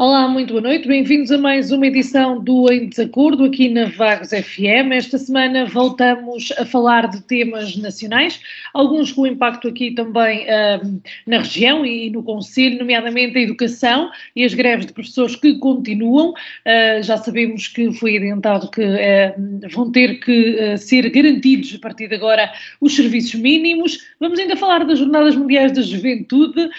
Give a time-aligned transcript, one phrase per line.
[0.00, 0.86] Olá, muito boa noite.
[0.86, 4.92] Bem-vindos a mais uma edição do Em Desacordo aqui na Vagos FM.
[4.92, 8.40] Esta semana voltamos a falar de temas nacionais,
[8.72, 14.44] alguns com impacto aqui também uh, na região e no Conselho, nomeadamente a educação e
[14.44, 16.30] as greves de professores que continuam.
[16.30, 22.06] Uh, já sabemos que foi adiantado que uh, vão ter que ser garantidos a partir
[22.06, 23.98] de agora os serviços mínimos.
[24.20, 26.70] Vamos ainda falar das Jornadas Mundiais da Juventude,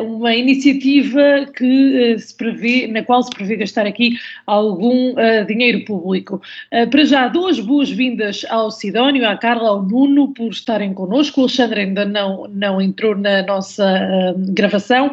[0.00, 5.84] uma iniciativa que se prevê prevê, na qual se prevê gastar aqui algum uh, dinheiro
[5.84, 6.40] público.
[6.72, 11.40] Uh, para já, duas boas-vindas ao Sidónio, à Carla, ao Nuno, por estarem connosco.
[11.40, 15.12] O Alexandre ainda não, não entrou na nossa uh, gravação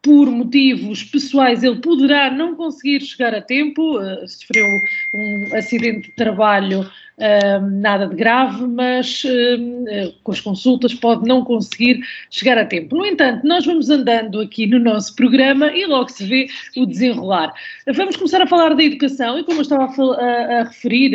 [0.00, 4.66] por motivos pessoais, ele poderá não conseguir chegar a tempo, uh, sofreu
[5.14, 6.86] um acidente de trabalho
[7.70, 12.96] nada de grave, mas uh, com as consultas pode não conseguir chegar a tempo.
[12.96, 17.52] No entanto, nós vamos andando aqui no nosso programa e logo se vê o desenrolar.
[17.94, 21.14] Vamos começar a falar da educação e como eu estava a, a, a referir,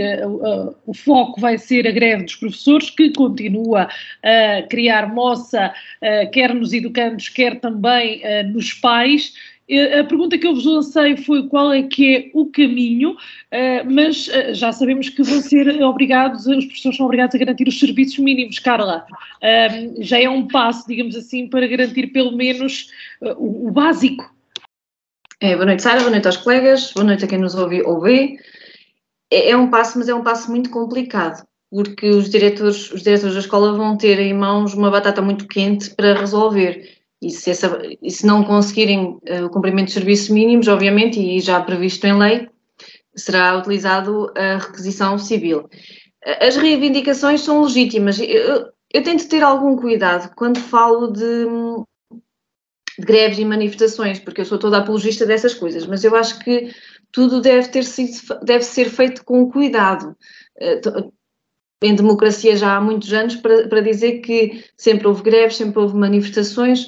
[0.85, 3.89] o foco vai ser a greve dos professores, que continua
[4.23, 5.73] a criar moça,
[6.31, 9.33] quer nos educandos, quer também nos pais.
[9.69, 13.15] A pergunta que eu vos lancei foi qual é que é o caminho,
[13.51, 17.67] eh, mas eh, já sabemos que vão ser obrigados, os professores são obrigados a garantir
[17.67, 19.05] os serviços mínimos, Carla.
[19.99, 22.89] Já é um passo, digamos assim, para garantir pelo menos
[23.21, 24.33] eh, o básico.
[25.39, 28.01] É, boa noite, Sara, boa noite aos colegas, boa noite a quem nos ouve ou
[28.01, 28.37] vê.
[29.31, 33.35] É, é um passo, mas é um passo muito complicado, porque os diretores, os diretores
[33.35, 37.81] da escola vão ter em mãos uma batata muito quente para resolver e se, essa,
[38.01, 42.17] e se não conseguirem uh, o cumprimento de serviços mínimos, obviamente, e já previsto em
[42.17, 42.49] lei,
[43.15, 45.69] será utilizado a requisição civil.
[46.39, 48.19] As reivindicações são legítimas.
[48.19, 54.45] Eu, eu tento ter algum cuidado quando falo de, de, greves e manifestações, porque eu
[54.45, 56.73] sou toda apologista dessas coisas, mas eu acho que
[57.11, 60.15] tudo deve, ter sido, deve ser feito com cuidado.
[60.59, 60.81] Eh,
[61.81, 65.95] em democracia já há muitos anos para, para dizer que sempre houve greves, sempre houve
[65.95, 66.87] manifestações,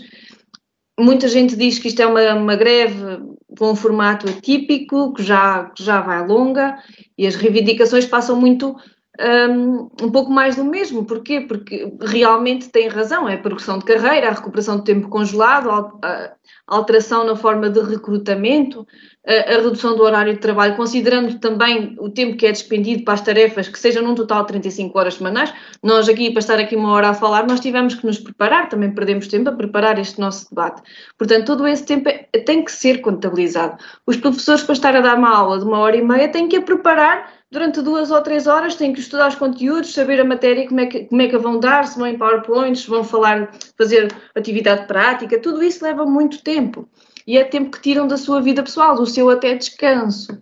[1.01, 3.19] Muita gente diz que isto é uma, uma greve
[3.57, 6.78] com um formato atípico, que já, que já vai longa,
[7.17, 8.75] e as reivindicações passam muito
[9.19, 11.06] um, um pouco mais do mesmo.
[11.06, 11.41] Porquê?
[11.41, 16.34] Porque realmente tem razão, é a progressão de carreira, a recuperação do tempo congelado, a
[16.67, 18.88] alteração na forma de recrutamento,
[19.25, 23.21] a, redução do horário de trabalho, considerando também o tempo que é despendido para as
[23.21, 25.53] tarefas, que sejam num total de 35 horas semanais.
[25.83, 28.91] Nós aqui, para estar aqui uma hora a falar, nós tivemos que nos preparar, também
[28.91, 30.81] perdemos tempo a preparar este nosso debate.
[31.17, 33.77] Portanto, todo esse tempo é, tem que ser contabilizado.
[34.07, 36.57] Os professores, para estar a dar uma aula de uma hora e meia, têm que
[36.57, 40.67] a preparar durante duas ou três horas têm que estudar os conteúdos, saber a matéria,
[40.67, 43.03] como é que, como é que a vão dar, se vão em PowerPoint, se vão
[43.03, 46.89] falar, fazer atividade prática, tudo isso leva muito tempo.
[47.25, 50.37] E é tempo que tiram da sua vida pessoal, do seu até descanso.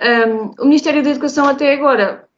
[0.00, 2.28] Um, o Ministério da Educação até agora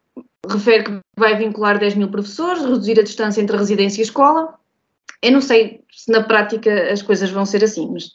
[0.48, 4.04] refere que vai vincular 10 mil professores, reduzir a distância entre a residência e a
[4.04, 4.54] escola.
[5.22, 8.10] Eu não sei se na prática as coisas vão ser assim, mas,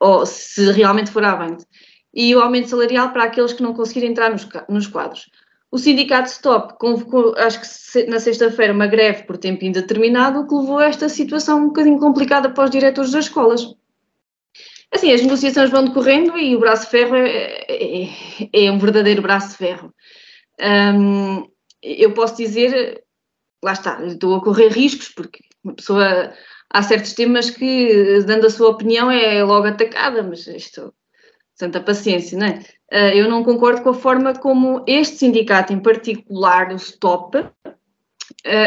[0.00, 1.66] ou se realmente for avante
[2.14, 5.30] e o aumento salarial para aqueles que não conseguirem entrar nos, nos quadros.
[5.70, 10.54] O sindicato Stop convocou, acho que na sexta-feira, uma greve por tempo indeterminado, o que
[10.54, 13.74] levou a esta situação um bocadinho complicada para os diretores das escolas.
[14.92, 18.08] Assim, as negociações vão decorrendo e o braço ferro é, é,
[18.52, 19.94] é um verdadeiro braço ferro.
[21.82, 23.04] Eu posso dizer,
[23.62, 26.32] lá está, estou a correr riscos, porque uma pessoa,
[26.70, 30.92] há certos temas que, dando a sua opinião, é logo atacada, mas isto
[31.58, 32.60] Santa paciência, não é?
[32.92, 37.50] Uh, eu não concordo com a forma como este sindicato, em particular, o STOP, uh,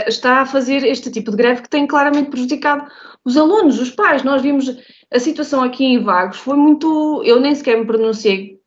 [0.05, 2.85] está a fazer este tipo de greve que tem claramente prejudicado
[3.23, 4.23] os alunos, os pais.
[4.23, 4.67] Nós vimos
[5.11, 7.21] a situação aqui em Vagos, foi muito.
[7.25, 8.59] Eu nem sequer me pronunciei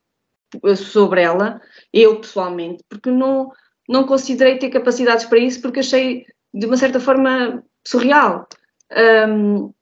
[0.76, 1.60] sobre ela,
[1.92, 3.50] eu pessoalmente, porque não,
[3.88, 8.46] não considerei ter capacidades para isso, porque achei de uma certa forma surreal.
[9.28, 9.72] Um,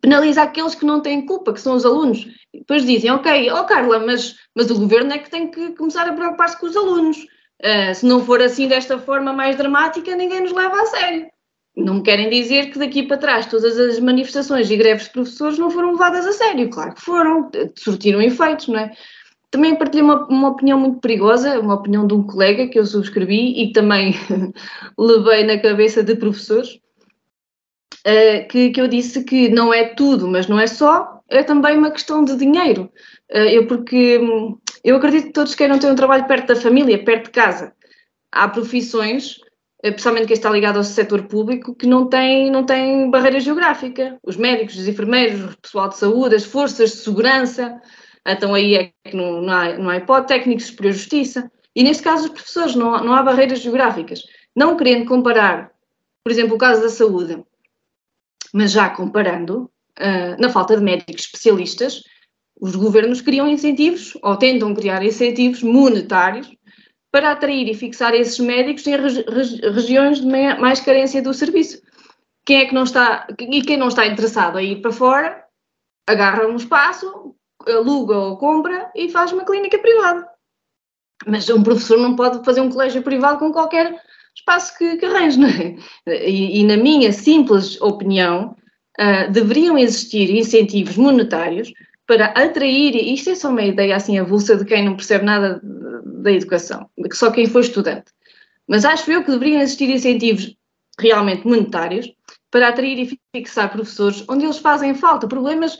[0.00, 2.26] penaliza aqueles que não têm culpa, que são os alunos.
[2.54, 6.08] Depois dizem, ok, ó oh Carla, mas, mas o governo é que tem que começar
[6.08, 7.18] a preocupar-se com os alunos.
[7.62, 11.28] Uh, se não for assim desta forma mais dramática, ninguém nos leva a sério.
[11.76, 15.58] Não me querem dizer que daqui para trás todas as manifestações e greves de professores
[15.58, 16.68] não foram levadas a sério.
[16.68, 18.92] Claro que foram, surtiram efeitos, não é?
[19.50, 23.62] Também partilhei uma, uma opinião muito perigosa, uma opinião de um colega que eu subscrevi
[23.62, 24.14] e também
[24.96, 26.78] levei na cabeça de professores,
[28.06, 31.76] uh, que, que eu disse que não é tudo, mas não é só, é também
[31.76, 32.90] uma questão de dinheiro.
[33.32, 37.02] Uh, eu porque hum, eu acredito que todos queiram ter um trabalho perto da família,
[37.04, 37.72] perto de casa.
[38.30, 39.40] Há profissões
[39.82, 44.18] eh, principalmente quem está ligado ao setor público, que não tem, não tem barreira geográfica.
[44.22, 47.80] Os médicos, os enfermeiros, o pessoal de saúde, as forças de segurança,
[48.26, 51.50] então aí é que não, não, há, não há hipótese, técnicos de superior justiça.
[51.74, 54.22] E neste caso os professores, não, há, não há barreiras geográficas.
[54.54, 55.70] Não querendo comparar,
[56.22, 57.42] por exemplo, o caso da saúde,
[58.52, 62.02] mas já comparando, uh, na falta de médicos especialistas,
[62.60, 66.52] os governos criam incentivos, ou tentam criar incentivos monetários,
[67.12, 71.82] para atrair e fixar esses médicos em regi regiões de mais carência do serviço.
[72.44, 75.44] Quem é que não está, e quem não está interessado a ir para fora,
[76.06, 77.34] agarra um espaço,
[77.66, 80.26] aluga ou compra e faz uma clínica privada.
[81.26, 84.00] Mas um professor não pode fazer um colégio privado com qualquer
[84.34, 85.76] espaço que, que arranje, não é?
[86.26, 88.56] E, e, na minha simples opinião,
[88.98, 91.72] uh, deveriam existir incentivos monetários
[92.10, 95.60] para atrair, e isto é só uma ideia assim avulsa de quem não percebe nada
[95.62, 98.10] da educação, só quem foi estudante.
[98.66, 100.56] Mas acho eu que deveriam existir incentivos
[100.98, 102.12] realmente monetários
[102.50, 105.28] para atrair e fixar professores onde eles fazem falta.
[105.28, 105.78] Problemas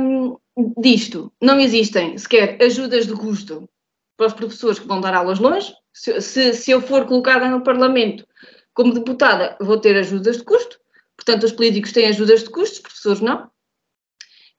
[0.00, 0.36] hum,
[0.78, 1.32] disto.
[1.40, 3.70] Não existem sequer ajudas de custo
[4.16, 5.72] para os professores que vão dar aulas longe.
[5.92, 8.26] Se, se, se eu for colocada no Parlamento
[8.74, 10.76] como deputada, vou ter ajudas de custo.
[11.16, 13.48] Portanto, os políticos têm ajudas de custo, os professores não.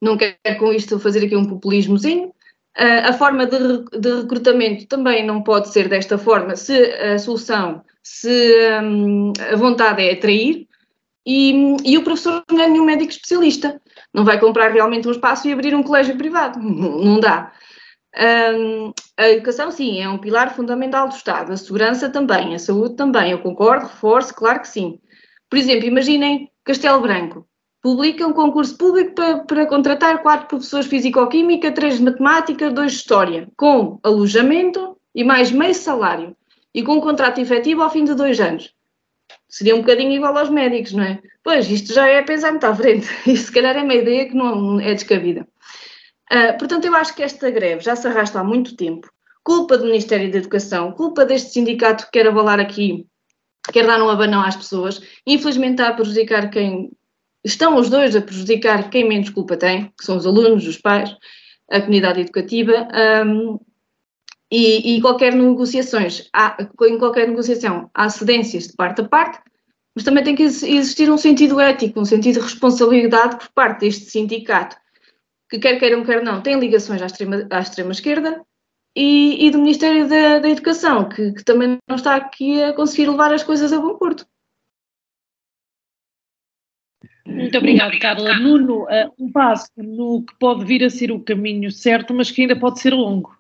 [0.02, 2.30] Não quero com isto fazer aqui um populismozinho.
[2.78, 7.84] Uh, a forma de, de, recrutamento também não pode ser desta forma se a solução,
[8.02, 10.68] se um, a vontade é atrair
[11.26, 13.82] e, e, o professor não é nenhum médico especialista.
[14.14, 16.60] Não vai comprar realmente um espaço e abrir um colégio privado.
[16.60, 17.52] Não, não dá.
[18.18, 21.52] Um, a educação, sim, é um pilar fundamental do Estado.
[21.52, 23.32] A segurança também, a saúde também.
[23.32, 25.00] Eu concordo, reforço, claro que sim.
[25.50, 27.48] Por exemplo, imaginem Castelo Branco
[27.82, 32.92] publica um concurso público para, para contratar quatro professores de Físico-Química, três de Matemática, dois
[32.92, 36.36] de História, com alojamento e mais meio salário,
[36.74, 38.74] e com um contrato efetivo ao fim de dois anos.
[39.48, 41.20] Seria um bocadinho igual aos médicos, não é?
[41.44, 43.08] Pois, isto já é pensar muito à frente.
[43.26, 45.48] Isso, se calhar, é uma ideia que não é descabida.
[46.32, 49.10] Uh, portanto, eu acho que esta greve já se arrasta há muito tempo.
[49.44, 53.08] Culpa do Ministério da Educação, culpa deste sindicato que quer avalar aqui,
[53.72, 55.02] quer dar um abanão às pessoas.
[55.26, 56.92] Infelizmente está a prejudicar quem
[57.44, 61.16] estão os dois a prejudicar quem menos culpa tem, que são os alunos, os pais,
[61.70, 62.88] a comunidade educativa,
[63.26, 63.60] um,
[64.52, 69.40] e, e, qualquer negociações, há, em qualquer negociação há cedências de parte a parte,
[69.96, 74.06] mas também tem que existir um sentido ético, um sentido de responsabilidade por parte deste
[74.06, 74.76] sindicato,
[75.50, 78.44] que quer queiram, quer não, tem ligações à extrema, à extrema esquerda,
[78.96, 83.08] e, e do Ministério da, da Educação, que, que também não está aqui a conseguir
[83.10, 84.26] levar as coisas a bom porto.
[87.30, 88.38] Muito obrigada, Carla.
[88.40, 92.42] Nuno, uh, um passo no que pode vir a ser o caminho certo, mas que
[92.42, 93.38] ainda pode ser longo.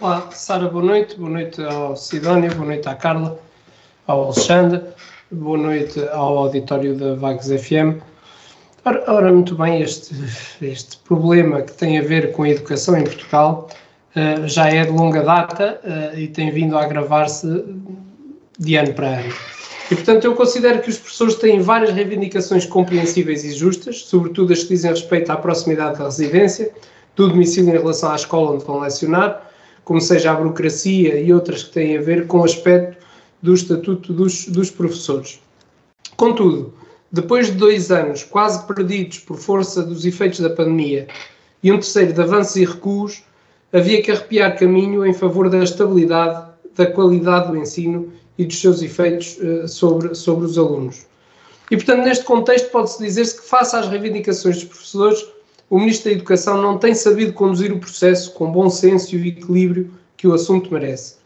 [0.00, 1.16] Olá, Sara, boa noite.
[1.16, 3.38] Boa noite ao Sidónia, boa noite à Carla,
[4.06, 4.82] ao Alexandre,
[5.30, 8.02] boa noite ao auditório da Vagos FM.
[8.84, 10.14] Ora, ora, muito bem, este,
[10.60, 13.70] este problema que tem a ver com a educação em Portugal
[14.14, 17.64] uh, já é de longa data uh, e tem vindo a agravar-se
[18.58, 19.55] de ano para ano.
[19.90, 24.62] E, portanto, eu considero que os professores têm várias reivindicações compreensíveis e justas, sobretudo as
[24.62, 26.72] que dizem respeito à proximidade da residência,
[27.14, 29.50] do domicílio em relação à escola onde vão lecionar,
[29.84, 33.06] como seja a burocracia e outras que têm a ver com o aspecto
[33.40, 35.40] do estatuto dos, dos professores.
[36.16, 36.74] Contudo,
[37.12, 41.06] depois de dois anos quase perdidos por força dos efeitos da pandemia
[41.62, 43.22] e um terceiro de avanços e recuos,
[43.72, 48.82] havia que arrepiar caminho em favor da estabilidade, da qualidade do ensino e dos seus
[48.82, 51.06] efeitos uh, sobre, sobre os alunos.
[51.70, 55.26] E, portanto, neste contexto, pode-se dizer-se que, face às reivindicações dos professores,
[55.68, 59.90] o Ministro da Educação não tem sabido conduzir o processo com bom senso e equilíbrio
[60.16, 61.16] que o assunto merece.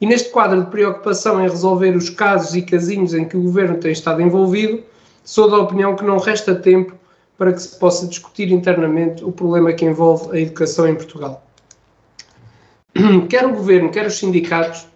[0.00, 3.78] E neste quadro de preocupação em resolver os casos e casinhos em que o Governo
[3.78, 4.84] tem estado envolvido,
[5.24, 6.94] sou da opinião que não resta tempo
[7.36, 11.44] para que se possa discutir internamente o problema que envolve a educação em Portugal.
[13.28, 14.86] Quer o Governo, quer os sindicatos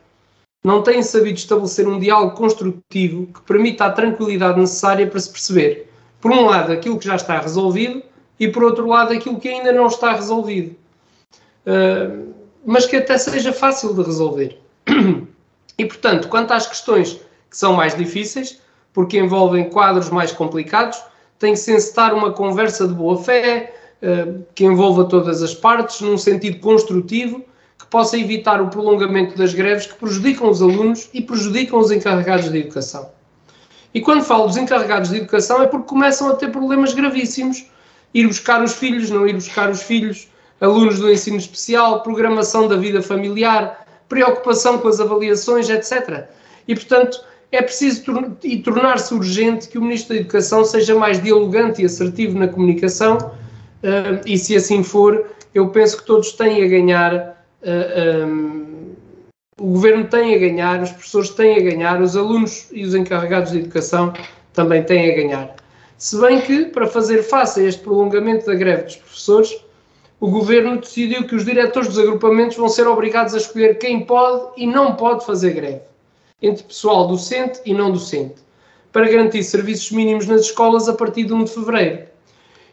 [0.63, 5.91] não têm sabido estabelecer um diálogo construtivo que permita a tranquilidade necessária para se perceber,
[6.21, 8.03] por um lado, aquilo que já está resolvido
[8.39, 10.77] e, por outro lado, aquilo que ainda não está resolvido.
[11.67, 12.33] Uh,
[12.65, 14.59] mas que até seja fácil de resolver.
[15.79, 17.15] E, portanto, quanto às questões
[17.49, 18.61] que são mais difíceis,
[18.93, 21.03] porque envolvem quadros mais complicados,
[21.39, 26.01] tem que se encetar uma conversa de boa fé, eh, que envolva todas as partes,
[26.03, 27.43] num sentido construtivo,
[27.93, 32.59] possa evitar o prolongamento das greves que prejudicam os alunos e prejudicam os encarregados de
[32.59, 33.11] educação.
[33.93, 37.67] E quando falo dos encarregados de educação é porque começam a ter problemas gravíssimos.
[38.15, 40.27] Ir buscar os filhos, não ir buscar os filhos,
[40.59, 46.29] alunos do ensino especial, programação da vida familiar, preocupação com as avaliações, etc.
[46.67, 48.03] E, portanto, é preciso
[48.43, 53.19] e tornar-se urgente que o Ministro da Educação seja mais dialogante e assertivo na comunicação
[53.19, 58.95] uh, e se assim for, eu penso que todos têm a ganhar, uh, um,
[59.59, 63.53] o governo tem a ganhar, os professores têm a ganhar, os alunos e os encarregados
[63.53, 64.13] de educação
[64.53, 65.57] também têm a ganhar.
[65.99, 69.57] Se bem que, para fazer face a este prolongamento da greve dos professores,
[70.19, 74.53] o governo decidiu que os diretores dos agrupamentos vão ser obrigados a escolher quem pode
[74.57, 75.83] e não pode fazer greve,
[76.41, 78.37] entre pessoal docente e não docente,
[78.93, 82.05] para garantir serviços mínimos nas escolas a partir de 1 de fevereiro.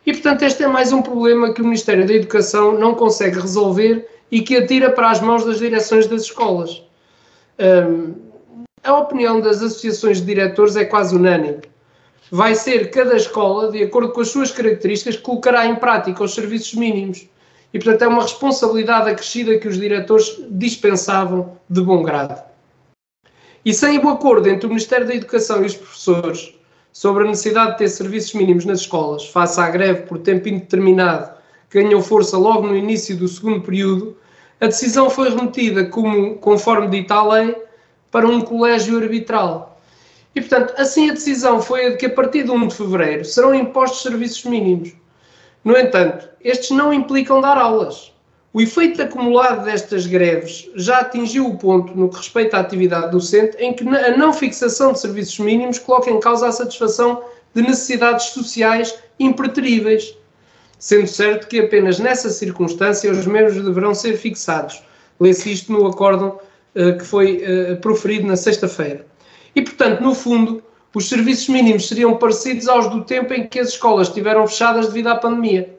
[0.06, 4.08] E, portanto, este é mais um problema que o Ministério da Educação não consegue resolver
[4.32, 6.84] e que atira para as mãos das direções das escolas.
[7.60, 8.14] Um,
[8.84, 11.60] a opinião das associações de diretores é quase unânime.
[12.32, 16.34] Vai ser cada escola, de acordo com as suas características, que colocará em prática os
[16.34, 17.28] serviços mínimos.
[17.74, 22.42] E, portanto, é uma responsabilidade acrescida que os diretores dispensavam de bom grado.
[23.66, 26.54] E sem o acordo entre o Ministério da Educação e os professores,
[26.92, 31.32] sobre a necessidade de ter serviços mínimos nas escolas, face à greve por tempo indeterminado,
[31.70, 34.18] ganhou força logo no início do segundo período,
[34.60, 37.56] a decisão foi remetida, como, conforme dita a lei,
[38.12, 39.80] para um colégio arbitral.
[40.36, 43.26] E, portanto, assim a decisão foi a de que a partir de 1 de fevereiro
[43.26, 44.94] serão impostos serviços mínimos.
[45.64, 48.14] No entanto, estes não implicam dar aulas.
[48.52, 53.56] O efeito acumulado destas greves já atingiu o ponto, no que respeita à atividade docente,
[53.58, 57.24] em que a não fixação de serviços mínimos coloca em causa a satisfação
[57.54, 60.18] de necessidades sociais impreteríveis,
[60.80, 64.82] sendo certo que apenas nessa circunstância os mesmos deverão ser fixados.
[65.20, 66.40] Lê-se isto no acórdão
[66.76, 69.06] uh, que foi uh, proferido na sexta-feira.
[69.56, 70.64] E, portanto, no fundo,
[70.96, 75.08] os serviços mínimos seriam parecidos aos do tempo em que as escolas estiveram fechadas devido
[75.08, 75.78] à pandemia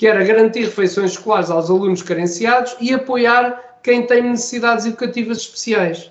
[0.00, 6.10] que era garantir refeições escolares aos alunos carenciados e apoiar quem tem necessidades educativas especiais.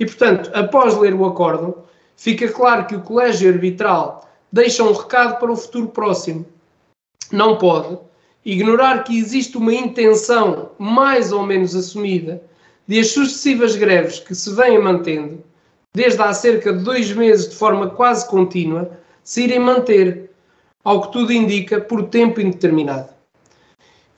[0.00, 1.84] E, portanto, após ler o acórdão,
[2.16, 6.44] fica claro que o colégio arbitral deixa um recado para o futuro próximo.
[7.30, 7.98] Não pode
[8.44, 12.42] ignorar que existe uma intenção mais ou menos assumida
[12.86, 15.42] de as sucessivas greves que se vêm mantendo,
[15.94, 18.90] desde há cerca de dois meses de forma quase contínua,
[19.22, 20.30] se irem manter,
[20.82, 23.08] ao que tudo indica, por tempo indeterminado.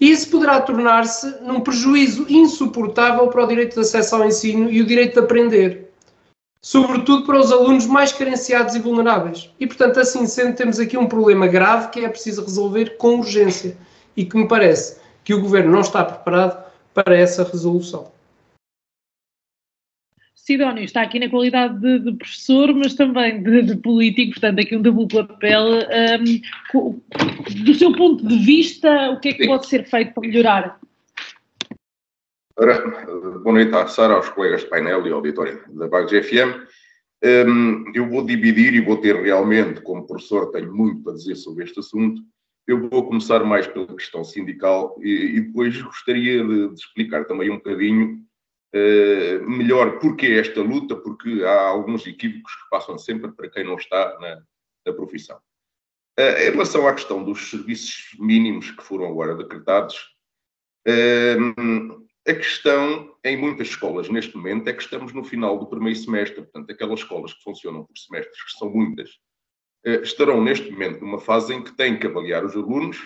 [0.00, 4.86] Isso poderá tornar-se num prejuízo insuportável para o direito de acesso ao ensino e o
[4.86, 5.83] direito de aprender,
[6.64, 9.50] sobretudo para os alunos mais carenciados e vulneráveis.
[9.60, 13.76] E, portanto, assim sendo, temos aqui um problema grave que é preciso resolver com urgência
[14.16, 18.10] e que me parece que o Governo não está preparado para essa resolução.
[20.34, 24.74] Sidónio está aqui na qualidade de, de professor, mas também de, de, político, portanto, aqui
[24.74, 25.64] um duplo papel.
[26.22, 30.80] Um, do seu ponto de vista, o que é que pode ser feito para melhorar?
[32.56, 36.62] Boa noite à Sara, aos colegas de painel e auditório da Bagos FM.
[37.24, 41.64] Um, eu vou dividir e vou ter realmente, como professor, tenho muito para dizer sobre
[41.64, 42.22] este assunto.
[42.64, 48.24] Eu vou começar mais pela questão sindical e, depois gostaria de, explicar também um bocadinho
[48.72, 53.74] eh, melhor porque esta luta, porque há alguns equívocos que passam sempre para quem não
[53.74, 54.42] está na,
[54.86, 55.38] na profissão.
[56.16, 60.14] Uh, em relação à questão dos serviços mínimos que foram agora decretados,
[62.26, 66.42] a questão em muitas escolas neste momento é que estamos no final do primeiro semestre,
[66.42, 69.10] portanto, aquelas escolas que funcionam por semestres, que são muitas,
[70.02, 72.98] estarão neste momento numa fase em que têm que avaliar os alunos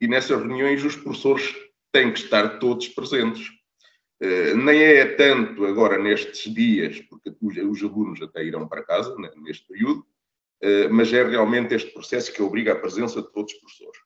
[0.00, 1.52] e nessas reuniões os professores
[1.92, 3.50] têm que estar todos presentes
[4.20, 9.30] eh, nem é tanto agora nestes dias, porque os, alunos até irão para casa né,
[9.36, 10.04] neste período,
[10.60, 14.00] eh, mas é realmente este processo que obriga a presença de todos os professores.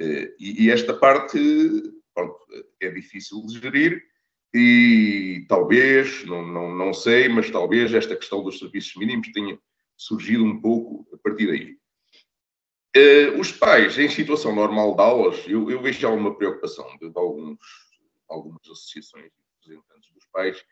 [0.00, 1.38] Eh, e, esta parte
[2.18, 2.36] pronto,
[2.80, 4.02] é difícil de gerir
[4.52, 9.58] e talvez, não, não, não sei, mas talvez esta questão dos serviços mínimos tenha
[9.96, 11.78] surgido um pouco a partir daí.
[13.38, 17.58] os pais, em situação normal de aulas, eu, eu vejo alguma preocupação de, de alguns,
[18.28, 20.64] algumas associações representantes dos pais,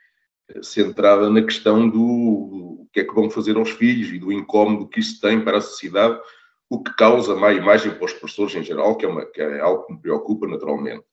[0.48, 4.32] eh, centrada na questão do, do que é que vão fazer aos filhos e do
[4.32, 6.20] incómodo que isso tem para a sociedade,
[6.68, 9.60] o que causa má imagem para os professores em geral, que é, uma, que é
[9.60, 11.04] algo que me preocupa naturalmente.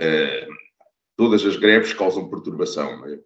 [0.00, 0.52] Uh,
[1.16, 3.04] todas as greves causam perturbação.
[3.06, 3.18] É?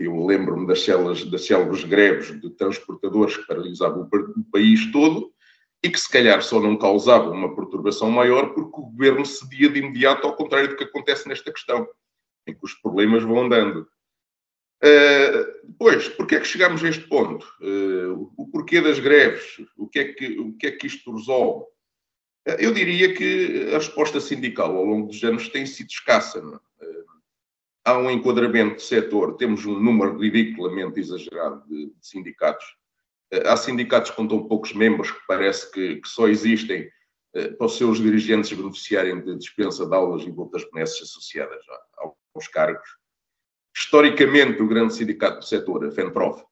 [0.00, 5.32] Eu lembro-me das células, das células greves de transportadores que paralisavam o país todo
[5.82, 9.80] e que se calhar só não causavam uma perturbação maior porque o governo cedia de
[9.80, 11.86] imediato, ao contrário do que acontece nesta questão,
[12.46, 13.86] em que os problemas vão andando.
[14.82, 17.46] Uh, depois, porquê é que chegamos a este ponto?
[17.60, 19.44] Uh, o porquê das greves?
[19.76, 21.66] O que, é que, o que é que isto resolve?
[22.44, 26.44] Eu diria que a resposta sindical ao longo dos anos tem sido escassa.
[26.44, 26.60] Uh,
[27.84, 32.66] há um enquadramento de setor, temos um número ridiculamente exagerado de, de sindicatos.
[33.46, 36.90] há sindicatos com tão poucos membros que parece que, que só existem
[37.56, 41.64] para os seus dirigentes beneficiarem de dispensa de aulas e outras benesses associadas
[42.34, 42.88] aos cargos
[43.74, 46.44] historicamente o grande sindicato do setor, a FENPROF, eh,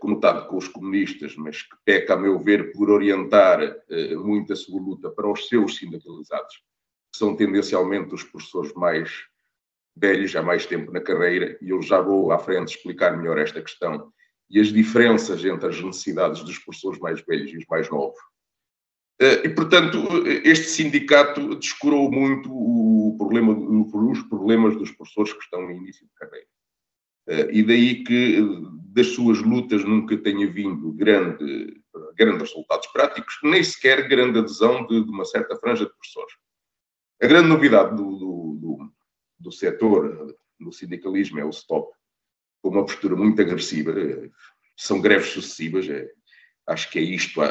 [0.00, 4.56] conotado com os comunistas, mas que peca, a meu ver, por orientar eh, muito a
[4.56, 6.54] sua luta para os seus sindicalizados,
[7.12, 9.10] que são tendencialmente os professores mais
[9.96, 13.60] velhos, há mais tempo na carreira, e eu já vou à frente explicar melhor esta
[13.60, 14.12] questão
[14.48, 18.18] e as diferenças entre as necessidades dos professores mais velhos e os mais novos.
[19.20, 19.98] Eh, e, portanto,
[20.44, 26.12] este sindicato descurou muito o problema, os problemas dos professores que estão em início de
[26.14, 26.51] carreira.
[27.26, 28.38] Eh, e daí que
[28.92, 31.82] das suas lutas nunca tenha vindo grande,
[32.14, 36.34] grandes resultados práticos, nem sequer grande adesão de, de uma certa franja de professores.
[37.22, 38.92] A grande novidade do, do, do,
[39.38, 41.92] do setor, do sindicalismo, é o STOP,
[42.60, 43.94] com uma postura muito agressiva.
[44.76, 46.10] São greves sucessivas, é,
[46.66, 47.48] acho que é isto a,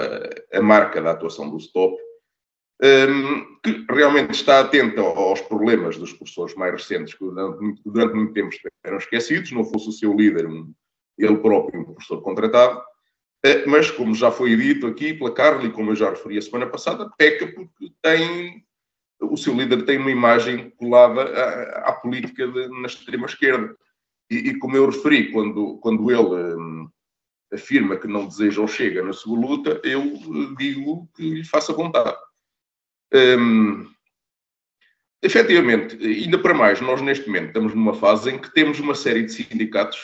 [0.53, 1.97] a marca da atuação do STOP,
[3.63, 8.49] que realmente está atento aos problemas dos professores mais recentes, que durante durante muito tempo
[8.49, 10.73] estiveram esquecidos, não fosse o seu líder, um,
[11.17, 15.71] ele próprio, um professor contratado, uh, mas, como já foi dito aqui pela Carla e
[15.71, 18.65] como eu já referi a semana passada, peca porque tem,
[19.21, 23.75] o seu líder tem uma imagem colada à, à política de, na extrema-esquerda.
[24.29, 26.55] E, e, como eu referi, quando, quando ele...
[26.55, 26.89] Um,
[27.53, 30.01] afirma que não deseja ou chega na sua luta, eu
[30.57, 32.15] digo que lhe faça vontade.
[33.13, 33.87] Hum,
[35.21, 39.23] efetivamente, ainda para mais, nós neste momento estamos numa fase em que temos uma série
[39.23, 39.99] de sindicatos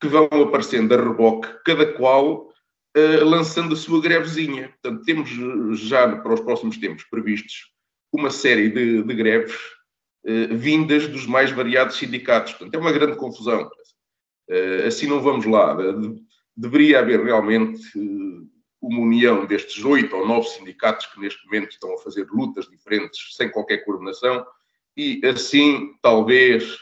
[0.00, 4.68] que vão aparecendo a reboque, cada qual uh, lançando a sua grevezinha.
[4.68, 5.30] Portanto, temos
[5.80, 7.72] já para os próximos tempos previstos
[8.12, 9.56] uma série de, de greves
[10.26, 12.52] uh, vindas dos mais variados sindicatos.
[12.52, 13.70] Portanto, é uma grande confusão.
[14.50, 15.74] Uh, assim não vamos lá
[16.56, 18.46] deveria haver realmente eh,
[18.80, 23.34] uma união destes oito ou nove sindicatos que neste momento estão a fazer lutas diferentes
[23.34, 24.46] sem qualquer coordenação
[24.96, 26.78] e assim talvez,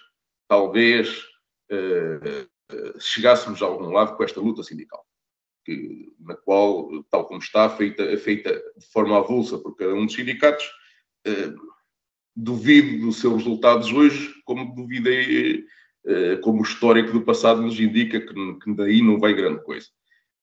[0.48, 1.18] talvez
[1.70, 5.04] uh, chegássemos a algum lado com esta luta sindical,
[5.64, 10.14] que, na qual, tal como está, feita, feita de forma avulsa por cada um dos
[10.14, 10.64] sindicatos,
[11.26, 11.74] uh,
[12.36, 15.64] duvido dos seus resultados hoje, como duvidei
[16.06, 19.88] eh, como o histórico do passado nos indica que, que daí não vai grande coisa.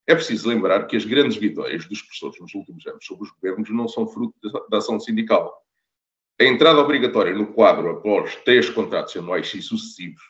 [0.06, 3.70] É preciso lembrar que as grandes vitórias dos professores nos últimos anos sobre os governos
[3.70, 4.34] não são fruto
[4.68, 5.62] da ação sindical.
[6.40, 10.22] A entrada obrigatória no quadro após três contratos anuais e sucessivos,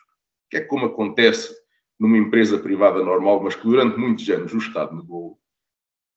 [0.49, 1.55] que é como acontece
[1.99, 5.39] numa empresa privada normal, mas que durante muitos anos o Estado negou,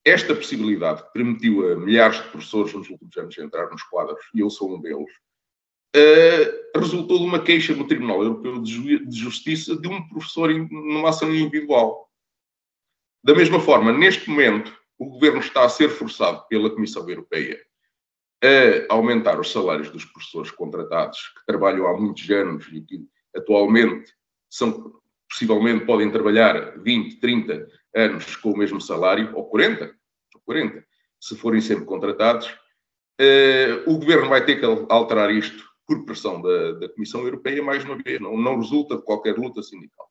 [0.05, 4.49] esta possibilidade permitiu a milhares de professores nos últimos anos entrar nos quadros, e eu
[4.51, 5.11] sou um deles,
[5.97, 11.35] uh, resultou de uma queixa no Tribunal Europeu de Justiça de um professor numa ação
[11.35, 12.06] individual.
[13.27, 17.61] Da mesma forma, neste momento, o governo está a ser forçado pela Comissão Europeia
[18.89, 24.13] a aumentar os salários dos professores contratados que trabalham há muitos anos e que atualmente
[24.49, 29.93] são possivelmente podem trabalhar 20, 30 anos com o mesmo salário, ou 40,
[30.33, 30.87] ou 40
[31.21, 32.47] se forem sempre contratados.
[33.21, 37.85] Uh, o governo vai ter que alterar isto por pressão da, da Comissão Europeia, mais
[37.85, 40.09] uma vez, não, não resulta de qualquer luta sindical.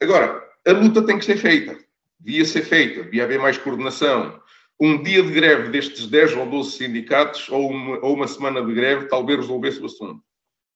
[0.00, 1.83] Agora, a luta tem que ser feita,
[2.18, 4.40] devia ser feita, devia haver mais coordenação.
[4.80, 8.74] Um dia de greve destes 10 ou 12 sindicatos, ou uma, ou uma semana de
[8.74, 10.22] greve, talvez resolvesse o assunto.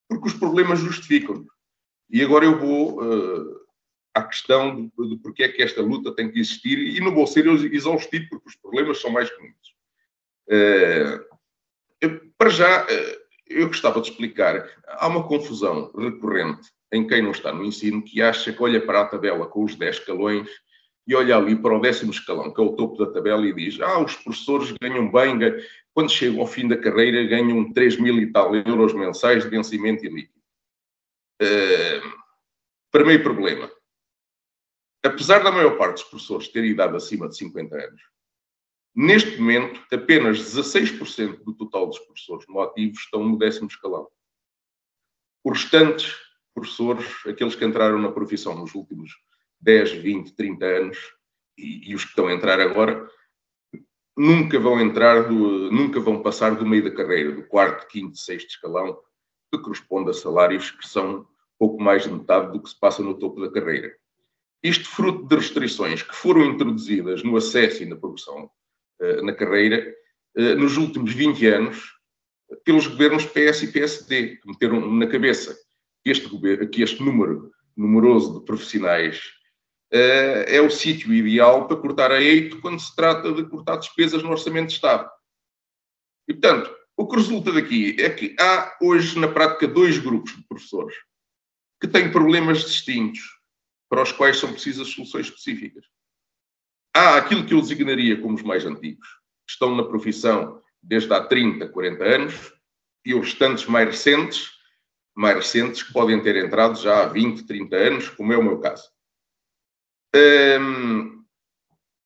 [0.08, 1.44] Porque os problemas justificam.
[2.08, 3.60] E agora eu vou uh,
[4.14, 7.26] à questão de, de porque é que esta luta tem que existir, e não vou
[7.26, 9.74] ser exaustivo, porque os problemas são mais muitos.
[10.48, 14.68] Uh, para já, uh, eu gostava de explicar.
[14.86, 19.00] Há uma confusão recorrente em quem não está no ensino que acha que olha para
[19.00, 20.48] a tabela com os 10 escalões
[21.08, 23.80] e olha ali para o décimo escalão, que é o topo da tabela, e diz:
[23.80, 25.38] Ah, os professores ganham bem,
[25.92, 30.04] quando chegam ao fim da carreira, ganham 3 mil e tal euros mensais de vencimento
[30.04, 30.38] e líquido.
[31.42, 32.18] Uh,
[32.92, 33.70] primeiro problema.
[35.04, 38.02] Apesar da maior parte dos professores ter idade acima de 50 anos,
[39.00, 44.08] Neste momento, apenas 16% do total dos professores no ativo estão no décimo escalão.
[45.44, 46.16] Os restantes,
[46.52, 49.12] professores, aqueles que entraram na profissão nos últimos
[49.60, 50.98] 10, 20, 30 anos
[51.56, 53.08] e, e os que estão a entrar agora,
[54.16, 58.50] nunca vão entrar, do, nunca vão passar do meio da carreira, do quarto, quinto, sexto
[58.50, 58.98] escalão,
[59.52, 61.26] que corresponde a salários que são
[61.58, 63.94] pouco mais de metade do que se passa no topo da carreira.
[64.62, 68.50] Isto fruto de restrições que foram introduzidas no acesso e na progressão
[69.00, 69.94] uh, na carreira
[70.36, 71.98] uh, nos últimos 20 anos
[72.64, 75.56] pelos governos PS e PSD, que meteram na cabeça
[76.02, 76.28] que este,
[76.68, 79.20] que este número numeroso de profissionais
[79.90, 84.30] é o sítio ideal para cortar a eito quando se trata de cortar despesas no
[84.30, 85.10] Orçamento de Estado.
[86.28, 90.42] E, portanto, o que resulta daqui é que há hoje, na prática, dois grupos de
[90.46, 90.94] professores
[91.80, 93.20] que têm problemas distintos
[93.88, 95.86] para os quais são precisas soluções específicas.
[96.94, 99.06] Há aquilo que eu designaria como os mais antigos,
[99.46, 102.52] que estão na profissão desde há 30, 40 anos,
[103.04, 104.50] e os restantes mais recentes,
[105.14, 108.58] mais recentes que podem ter entrado já há 20, 30 anos, como é o meu
[108.60, 108.88] caso.
[110.14, 111.24] Hum,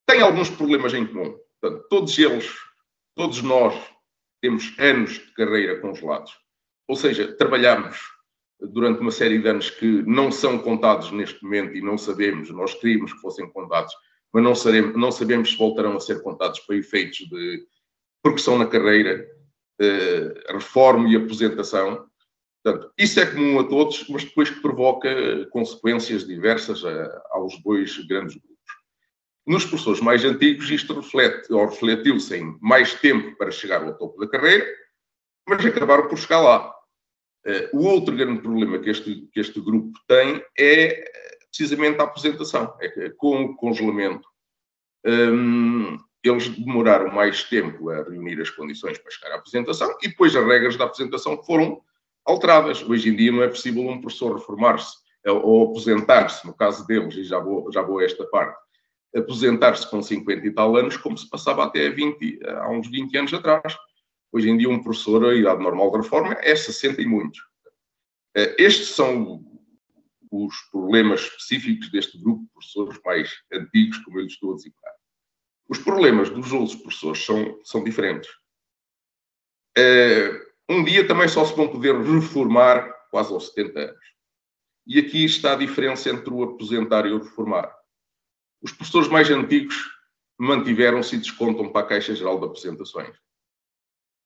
[0.05, 1.37] têm alguns problemas em comum.
[1.59, 2.51] Portanto, todos eles,
[3.15, 3.73] todos nós,
[4.41, 6.37] temos anos de carreira congelados.
[6.87, 7.97] Ou seja, trabalhamos
[8.59, 12.73] durante uma série de anos que não são contados neste momento e não sabemos, nós
[12.73, 13.93] queríamos que fossem contados,
[14.33, 17.65] mas não, sabemos, não sabemos se voltarão a ser contados para efeitos de
[18.21, 19.27] progressão na carreira,
[19.79, 22.05] eh, reforma e aposentação.
[22.63, 25.09] Portanto, isso é comum a todos, mas depois que provoca
[25.51, 28.53] consequências diversas a, aos dois grandes grupos.
[29.45, 34.17] Nos professores mais antigos, isto reflete, ou refletiu-se em mais tempo para chegar ao topo
[34.17, 34.65] da carreira,
[35.45, 36.73] mas acabaram por chegar lá.
[37.45, 41.03] Uh, o outro grande problema que este, que este grupo tem é
[41.49, 42.73] precisamente a aposentação.
[42.79, 44.25] É com o congelamento,
[45.05, 50.33] um, eles demoraram mais tempo a reunir as condições para chegar à aposentação e depois
[50.33, 51.81] as regras da aposentação foram
[52.25, 52.81] alteradas.
[52.83, 57.23] Hoje em dia não é possível um professor reformar-se ou aposentar-se, no caso deles, e
[57.23, 58.57] já vou, já vou a esta parte,
[59.15, 63.33] aposentar-se com 50 e tal anos, como se passava até 20, há uns 20 anos
[63.33, 63.77] atrás.
[64.31, 67.39] Hoje em dia, um professor, a idade normal de reforma é 60 e muitos.
[68.35, 69.45] Eh, estes são
[70.31, 74.93] os problemas específicos deste grupo de professores mais antigos, como eu lhes estou a designar.
[75.69, 78.29] Os problemas dos outros professores são, são diferentes.
[79.77, 80.31] Eh,
[80.69, 84.05] um dia também só se vão poder reformar quase aos 70 anos.
[84.85, 87.73] E aqui está a diferença entre o aposentar e o reformar.
[88.61, 89.75] Os professores mais antigos
[90.37, 93.15] mantiveram-se e descontam para a Caixa Geral de Apresentações.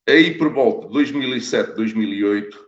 [0.08, 2.67] Aí, por volta de 2007, 2008,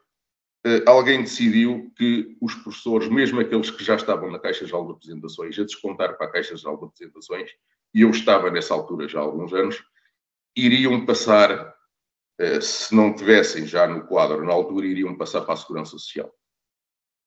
[0.65, 4.91] eh, alguém decidiu que os professores, mesmo aqueles que já estavam na Caixa Geral de
[4.93, 7.51] Apresentações, a descontar para a Caixa Geral de Apresentações,
[7.93, 9.81] e eu estava nessa altura já há alguns anos,
[10.55, 11.73] iriam passar,
[12.61, 16.33] se não tivessem já no quadro na altura, iriam passar para a Segurança Social.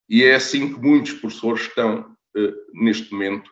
[0.09, 3.49] E é assim que muitos professores estão, eh, neste momento,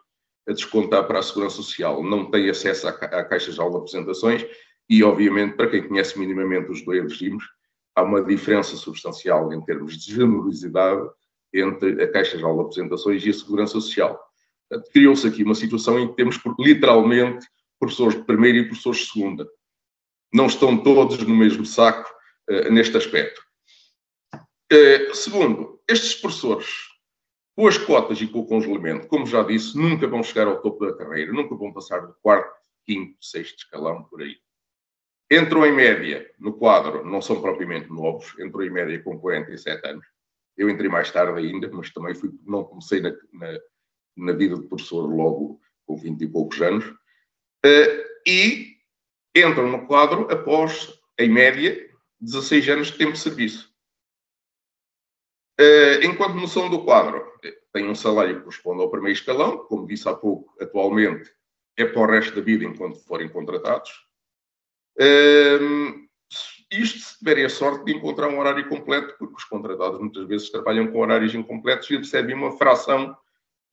[0.47, 2.03] a descontar para a Segurança Social.
[2.03, 4.45] Não têm acesso à Caixa Geral de Apresentações
[4.89, 7.43] e, obviamente, para quem conhece minimamente os dois regimes,
[7.95, 11.07] há uma diferença substancial em termos de generosidade
[11.53, 14.19] entre a Caixa Geral de Apresentações e a Segurança Social.
[14.91, 17.45] Criou-se aqui uma situação em que temos literalmente
[17.79, 19.47] professores de primeira e professores de segunda.
[20.33, 22.09] Não estão todos no mesmo saco
[22.49, 23.41] uh, neste aspecto.
[24.71, 26.91] Uh, segundo, estes professores
[27.55, 30.85] com as cotas e com o congelamento, como já disse, nunca vão chegar ao topo
[30.85, 32.51] da carreira, nunca vão passar do quarto,
[32.85, 34.37] quinto, sexto escalão, por aí.
[35.29, 40.05] Entram em média no quadro, não são propriamente novos, entram em média com 47 anos.
[40.57, 43.59] Eu entrei mais tarde ainda, mas também fui, não comecei na, na,
[44.17, 46.85] na vida de professor logo com 20 e poucos anos.
[46.85, 48.70] Uh, e
[49.35, 51.89] entram no quadro após, em média,
[52.19, 53.71] 16 anos de tempo de serviço.
[55.59, 57.23] Uh, enquanto noção do quadro
[57.71, 61.31] tem um salário que corresponde ao primeiro escalão, como disse há pouco, atualmente
[61.77, 63.91] é para o resto da vida enquanto forem contratados.
[64.99, 66.07] Uh,
[66.71, 70.49] isto se tiverem a sorte de encontrar um horário completo, porque os contratados muitas vezes
[70.49, 73.15] trabalham com horários incompletos e recebem uma fração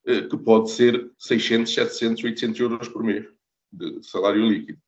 [0.06, 3.26] uh, que pode ser 600, 700, 800 euros por mês
[3.72, 4.80] de salário líquido.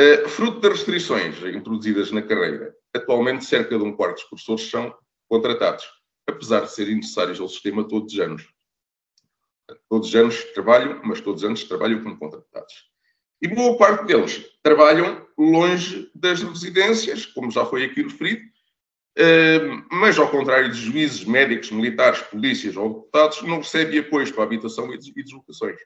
[0.00, 4.94] Uh, fruto das restrições introduzidas na carreira, atualmente cerca de um quarto dos professores são
[5.28, 5.84] contratados,
[6.26, 8.48] apesar de serem necessários ao sistema todos os anos.
[9.88, 12.74] Todos os anos trabalham, mas todos os anos trabalham como contratados.
[13.42, 18.42] E boa parte deles trabalham longe das residências, como já foi aqui referido,
[19.16, 24.44] eh, mas ao contrário de juízes, médicos, militares, polícias ou deputados, não recebem apoio para
[24.44, 25.78] habitação e deslocações.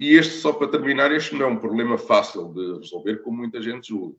[0.00, 3.62] E este, só para terminar, este não é um problema fácil de resolver, como muita
[3.62, 4.16] gente julga.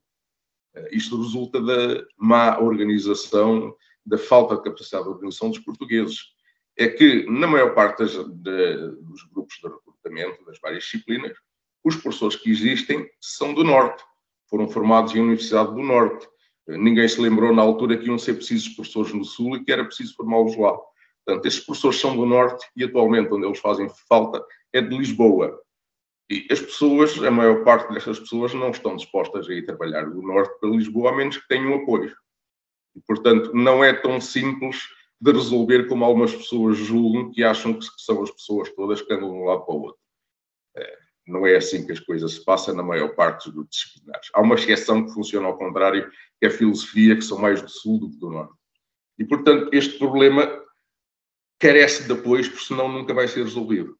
[0.75, 6.33] Eh, isto resulta da má organização da falta de capacidade de organização dos portugueses.
[6.75, 11.37] é que, na maior parte das, de, dos grupos de recrutamento, das várias disciplinas,
[11.83, 14.03] os professores que existem são do Norte,
[14.49, 16.27] foram formados em Universidade do Norte.
[16.67, 19.85] Ninguém se lembrou na altura que iam ser precisos professores no Sul e que era
[19.85, 20.75] preciso formá-los lá.
[21.25, 25.61] Portanto, esses professores são do Norte e atualmente onde eles fazem falta é de Lisboa.
[26.29, 30.21] E as pessoas, a maior parte dessas pessoas não estão dispostas a ir trabalhar do
[30.21, 32.15] Norte para Lisboa, a menos que tenham apoio.
[32.95, 34.81] E, portanto, não é tão simples
[35.19, 39.29] de resolver como algumas pessoas julgam que acham que são as pessoas todas que andam
[39.29, 40.01] de um lado para o outro.
[40.75, 44.29] É, não é assim que as coisas se passam na maior parte dos grupos disciplinares.
[44.33, 46.09] Há uma exceção que funciona ao contrário,
[46.39, 48.53] que é a filosofia, que são mais do sul do que do norte.
[49.17, 50.61] E, portanto, este problema
[51.59, 53.97] carece de apoios, porque senão nunca vai ser resolvido.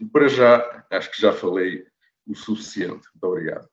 [0.00, 1.86] E para já, acho que já falei
[2.26, 3.06] o suficiente.
[3.14, 3.68] Muito obrigado.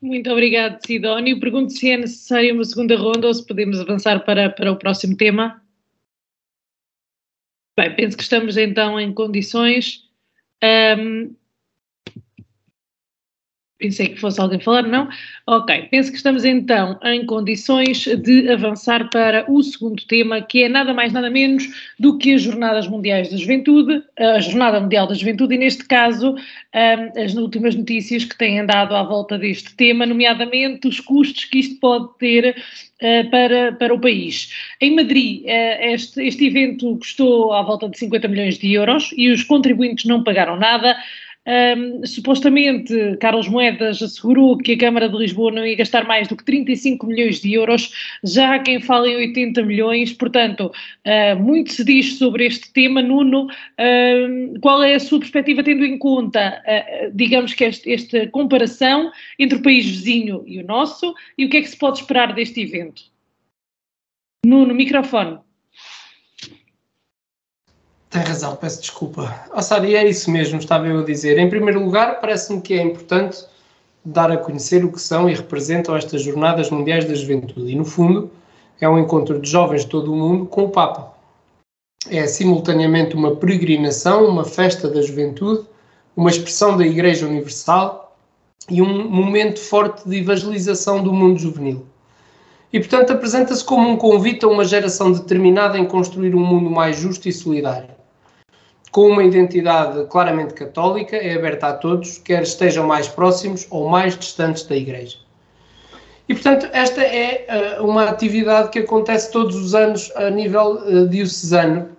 [0.00, 1.40] Muito obrigado, Sidónio.
[1.40, 5.16] Pergunto se é necessária uma segunda ronda ou se podemos avançar para, para o próximo
[5.16, 5.62] tema.
[7.78, 10.08] Bem, penso que estamos então em condições.
[10.62, 11.34] Um,
[13.78, 15.06] Pensei que fosse alguém falar, não?
[15.46, 20.68] Ok, penso que estamos então em condições de avançar para o segundo tema, que é
[20.68, 25.14] nada mais nada menos do que as Jornadas Mundiais da Juventude, a Jornada Mundial da
[25.14, 26.36] Juventude, e neste caso
[27.22, 31.78] as últimas notícias que têm andado à volta deste tema, nomeadamente os custos que isto
[31.78, 32.56] pode ter
[32.96, 34.50] Uh, para, para o país.
[34.80, 39.28] Em Madrid, uh, este, este evento custou à volta de 50 milhões de euros e
[39.30, 40.96] os contribuintes não pagaram nada.
[41.46, 46.36] Um, supostamente, Carlos Moedas assegurou que a Câmara de Lisboa não ia gastar mais do
[46.36, 47.92] que 35 milhões de euros,
[48.24, 50.72] já há quem fala em 80 milhões, portanto,
[51.06, 53.00] uh, muito se diz sobre este tema.
[53.00, 58.26] Nuno, uh, qual é a sua perspectiva, tendo em conta, uh, digamos que este, esta
[58.28, 62.00] comparação entre o país vizinho e o nosso, e o que é que se pode
[62.00, 63.02] esperar deste evento?
[64.44, 65.45] Nuno, microfone.
[68.16, 69.44] Tem razão, peço desculpa.
[69.60, 71.38] Sara, e é isso mesmo, estava eu a dizer.
[71.38, 73.44] Em primeiro lugar, parece-me que é importante
[74.02, 77.70] dar a conhecer o que são e representam estas Jornadas Mundiais da Juventude.
[77.70, 78.30] E, no fundo,
[78.80, 81.12] é um encontro de jovens de todo o mundo com o Papa.
[82.08, 85.66] É simultaneamente uma peregrinação, uma festa da juventude,
[86.16, 88.16] uma expressão da Igreja Universal
[88.70, 91.84] e um momento forte de evangelização do mundo juvenil.
[92.72, 96.96] E, portanto, apresenta-se como um convite a uma geração determinada em construir um mundo mais
[96.96, 97.95] justo e solidário
[98.96, 104.16] com uma identidade claramente católica, é aberta a todos, quer estejam mais próximos ou mais
[104.16, 105.18] distantes da Igreja.
[106.26, 111.06] E, portanto, esta é uh, uma atividade que acontece todos os anos a nível uh,
[111.08, 111.90] diocesano,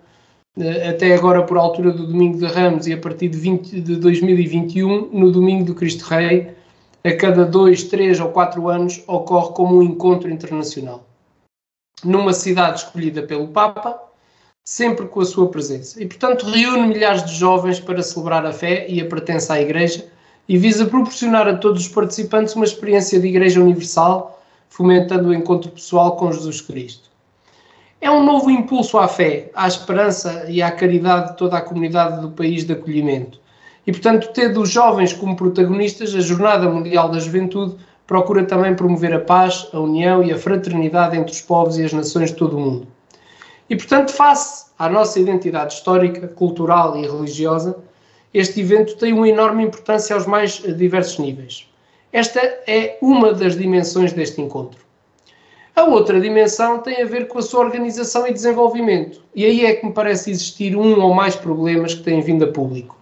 [0.56, 3.94] uh, até agora por altura do Domingo de Ramos e a partir de, 20, de
[3.94, 6.50] 2021, no Domingo do Cristo Rei,
[7.04, 11.06] a cada dois, três ou quatro anos ocorre como um encontro internacional.
[12.04, 14.07] Numa cidade escolhida pelo Papa,
[14.68, 16.00] sempre com a sua presença.
[16.00, 20.04] E, portanto, reúne milhares de jovens para celebrar a fé e a pertença à Igreja
[20.46, 25.70] e visa proporcionar a todos os participantes uma experiência de Igreja Universal, fomentando o encontro
[25.70, 27.08] pessoal com Jesus Cristo.
[27.98, 32.20] É um novo impulso à fé, à esperança e à caridade de toda a comunidade
[32.20, 33.40] do país de acolhimento.
[33.86, 37.76] E, portanto, tendo os jovens como protagonistas, a Jornada Mundial da Juventude
[38.06, 41.92] procura também promover a paz, a união e a fraternidade entre os povos e as
[41.94, 42.97] nações de todo o mundo.
[43.68, 47.76] E, portanto, face à nossa identidade histórica, cultural e religiosa,
[48.32, 51.68] este evento tem uma enorme importância aos mais diversos níveis.
[52.12, 54.80] Esta é uma das dimensões deste encontro.
[55.76, 59.74] A outra dimensão tem a ver com a sua organização e desenvolvimento, e aí é
[59.74, 62.96] que me parece existir um ou mais problemas que têm vindo a público.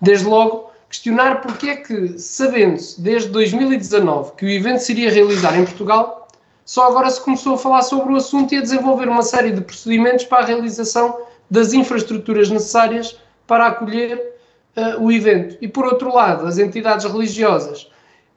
[0.00, 5.58] Desde logo, questionar porque é que, sabendo-se desde 2019 que o evento se iria realizar
[5.58, 6.25] em Portugal,
[6.66, 9.60] só agora se começou a falar sobre o assunto e a desenvolver uma série de
[9.60, 11.16] procedimentos para a realização
[11.48, 14.34] das infraestruturas necessárias para acolher
[14.76, 15.56] uh, o evento.
[15.60, 17.88] E por outro lado, as entidades religiosas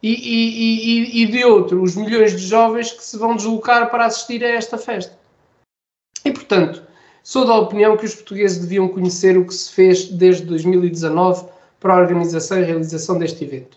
[0.03, 4.05] e, e, e, e, de outro, os milhões de jovens que se vão deslocar para
[4.05, 5.17] assistir a esta festa.
[6.23, 6.83] E portanto,
[7.23, 11.47] sou da opinião que os portugueses deviam conhecer o que se fez desde 2019
[11.79, 13.75] para a organização e realização deste evento.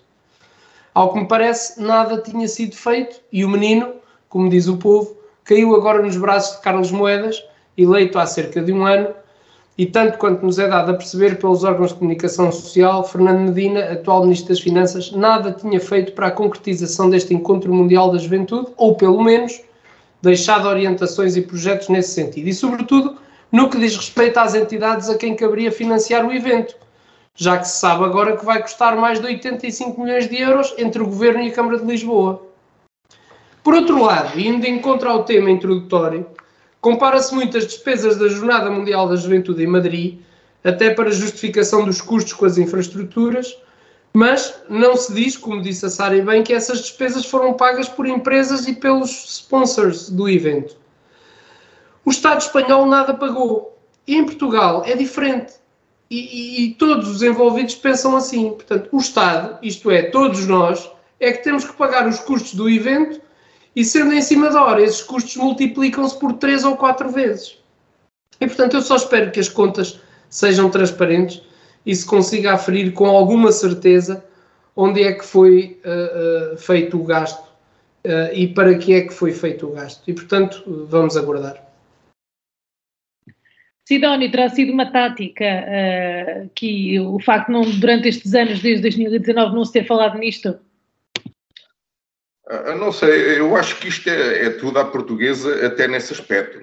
[0.93, 4.02] Ao que me parece, nada tinha sido feito e o menino,
[4.33, 5.15] como diz o povo,
[5.45, 7.45] caiu agora nos braços de Carlos Moedas,
[7.77, 9.09] eleito há cerca de um ano,
[9.77, 13.93] e tanto quanto nos é dado a perceber pelos órgãos de comunicação social, Fernando Medina,
[13.93, 18.73] atual Ministro das Finanças, nada tinha feito para a concretização deste Encontro Mundial da Juventude,
[18.79, 19.61] ou pelo menos
[20.23, 22.49] deixado orientações e projetos nesse sentido.
[22.49, 23.19] E, sobretudo,
[23.51, 26.75] no que diz respeito às entidades a quem caberia financiar o evento,
[27.35, 31.03] já que se sabe agora que vai custar mais de 85 milhões de euros entre
[31.03, 32.52] o Governo e a Câmara de Lisboa.
[33.63, 36.27] Por outro lado, indo em contra ao tema introdutório,
[36.83, 40.19] Compara-se muito as despesas da Jornada Mundial da Juventude em Madrid,
[40.65, 43.57] até para justificação dos custos com as infraestruturas,
[44.13, 48.05] mas não se diz, como disse a Sara bem, que essas despesas foram pagas por
[48.05, 50.77] empresas e pelos sponsors do evento.
[52.05, 53.79] O Estado espanhol nada pagou.
[54.05, 55.53] E em Portugal é diferente.
[56.11, 58.51] E, e, e, todos os envolvidos pensam assim.
[58.51, 62.69] Portanto, o Estado, isto é, todos nós, é que temos que pagar os custos do
[62.69, 63.21] evento
[63.75, 67.59] e, sendo em cima da hora, esses custos multiplicam-se por três ou quatro vezes.
[68.41, 71.43] E, portanto, eu só espero que as contas sejam transparentes
[71.85, 74.25] e se consiga aferir com alguma certeza
[74.77, 77.47] onde é que foi uh, uh, feito o gasto
[78.05, 80.03] uh, e para que é que foi feito o gasto.
[80.09, 81.63] E, portanto, vamos aguardar.
[83.87, 85.45] Sidónio, terá sido uma tática
[86.55, 90.57] que o facto de durante estes anos, desde 2019, não se ter falado nisto?
[92.79, 96.59] Não sei, eu acho que isto é, é tudo à portuguesa, até nesse aspecto.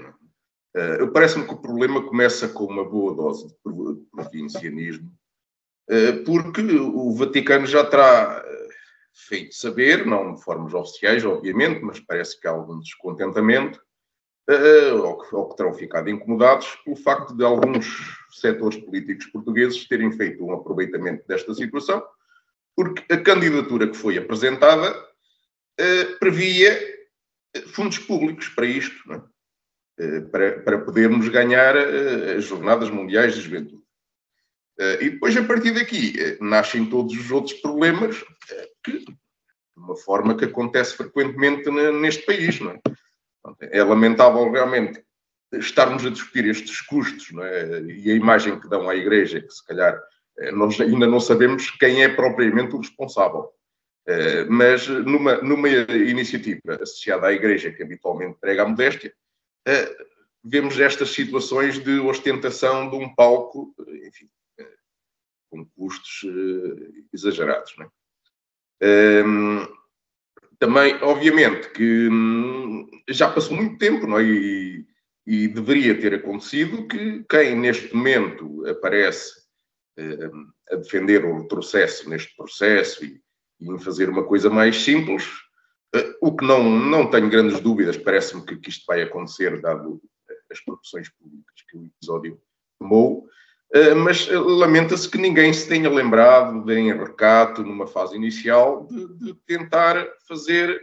[0.75, 3.55] Uh, Parece-me que o problema começa com uma boa dose de
[4.11, 5.11] provincianismo,
[5.89, 8.69] uh, porque o Vaticano já terá uh,
[9.27, 13.81] feito saber, não de formas oficiais, obviamente, mas parece que há algum descontentamento,
[15.03, 17.85] ou que, ou que terão ficado incomodados pelo facto de alguns
[18.31, 22.03] setores políticos portugueses terem feito um aproveitamento desta situação,
[22.75, 25.08] porque a candidatura que foi apresentada
[26.19, 26.77] previa
[27.67, 29.21] fundos públicos para isto, é?
[29.99, 33.83] Eh, para, para podermos ganhar eh, as Jornadas Mundiais de Juventude.
[34.79, 38.23] Eh, e depois, a partir daqui, nascem todos os outros problemas
[38.81, 39.17] que, de
[39.75, 42.61] uma forma que acontece frequentemente neste país.
[42.61, 42.79] Não é?
[43.71, 45.03] é lamentável realmente
[45.51, 47.81] estarmos a discutir estes custos é?
[47.81, 49.99] e a imagem que dão à Igreja, que se calhar
[50.53, 53.49] nós ainda não sabemos quem é propriamente o responsável.
[54.49, 59.13] Mas numa, numa iniciativa associada à Igreja que habitualmente prega a modéstia,
[59.67, 60.05] uh,
[60.43, 64.65] vemos estas situações de ostentação de um palco, enfim, uh,
[65.49, 66.23] com custos
[67.13, 67.75] exagerados.
[67.77, 67.89] Não é?
[68.81, 69.67] Ehm,
[70.57, 74.23] também, obviamente, que um, já passou muito tempo não é?
[74.23, 74.85] e,
[75.27, 79.39] e, deveria ter acontecido que quem neste momento aparece
[80.71, 83.21] a defender o retrocesso neste processo e,
[83.59, 85.27] e em fazer uma coisa mais simples,
[85.95, 89.99] Uh, o que não, não tenho grandes dúvidas, parece-me que, que, isto vai acontecer, dado
[90.51, 92.39] as proporções públicas que o episódio
[92.77, 93.27] tomou,
[93.75, 99.07] uh, mas uh, lamenta-se que ninguém se tenha lembrado em recato, numa fase inicial, de,
[99.15, 100.79] de tentar fazer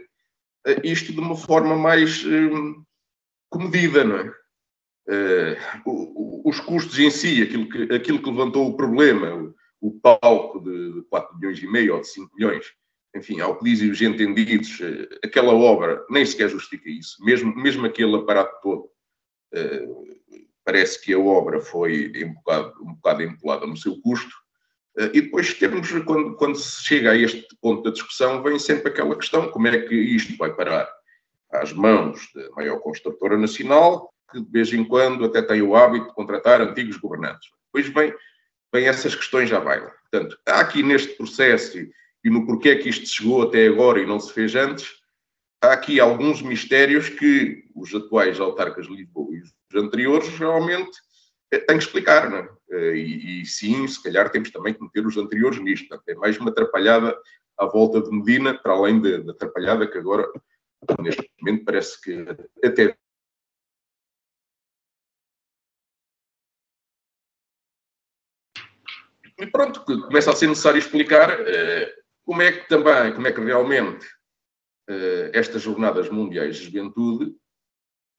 [0.83, 2.25] isto de uma forma mais
[3.49, 4.33] comedida, não é?
[6.43, 11.37] os custos em si, aquilo que, aquilo que levantou o problema, o, palco de 4
[11.37, 12.65] milhões e meio ou de 5 milhões,
[13.15, 17.23] enfim, ao que dizem os entendidos, eh, aquela obra nem sequer justifica isso.
[17.23, 18.89] Mesmo, mesmo aquele aparato todo,
[19.53, 19.87] eh,
[20.63, 24.35] parece que a obra foi um bocado, um bocado empolada no seu custo.
[24.97, 28.89] Eh, e depois temos, quando, quando se chega a este ponto da discussão, vem sempre
[28.89, 30.87] aquela questão: como é que isto vai parar
[31.51, 36.07] às mãos da maior construtora nacional, que de vez em quando até tem o hábito
[36.07, 37.49] de contratar antigos governantes.
[37.65, 38.13] Depois vem,
[38.73, 39.93] vem essas questões já baila.
[40.09, 44.19] Portanto, há aqui neste processo e no porquê que isto chegou até agora e não
[44.19, 44.97] se fez antes,
[45.61, 50.97] há aqui alguns mistérios que os atuais autarcas de Lisboa e os anteriores realmente
[51.51, 52.49] eh, têm que explicar, não é?
[52.71, 56.01] Eh, e, e, sim, se calhar temos também que meter os anteriores nisto.
[56.07, 57.17] É mais uma atrapalhada
[57.57, 60.27] à volta de Medina, para além da atrapalhada que agora,
[60.99, 62.25] neste momento, parece que
[62.63, 62.95] até
[69.39, 71.93] E pronto, começa a ser necessário explicar eh,
[72.27, 74.05] como é que também, como é que realmente
[74.89, 77.33] uh, estas jornadas mundiais de juventude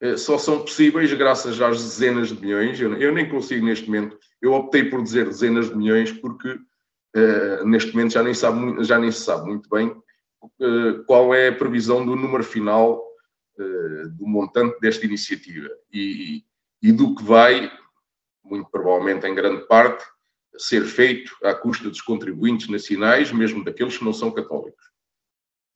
[0.03, 4.19] uh, só são possíveis graças às dezenas de milhões, eu, eu, nem consigo neste momento,
[4.41, 8.99] eu optei por dizer dezenas de milhões porque uh, neste momento já nem, sabe, já
[8.99, 9.95] nem se sabe muito bem
[11.05, 13.05] qual é a previsão do número final
[14.17, 15.69] do montante desta iniciativa.
[15.93, 16.45] E,
[16.81, 17.69] e do que vai,
[18.45, 20.05] muito provavelmente em grande parte,
[20.57, 24.88] ser feito à custa dos contribuintes nacionais, mesmo daqueles que não são católicos.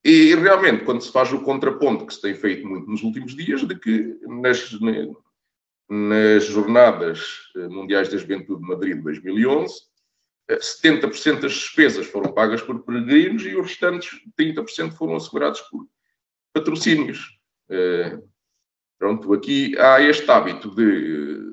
[0.05, 3.67] E realmente, quando se faz o contraponto que se tem feito muito nos últimos dias,
[3.67, 4.71] de que nas,
[5.89, 9.93] nas Jornadas Mundiais da Juventude de Madrid de 2011,
[10.51, 15.87] 70% das despesas foram pagas por peregrinos e os restantes 30% foram assegurados por
[16.53, 17.39] patrocínios.
[17.69, 18.19] Eh,
[18.99, 21.52] pronto, aqui há este hábito de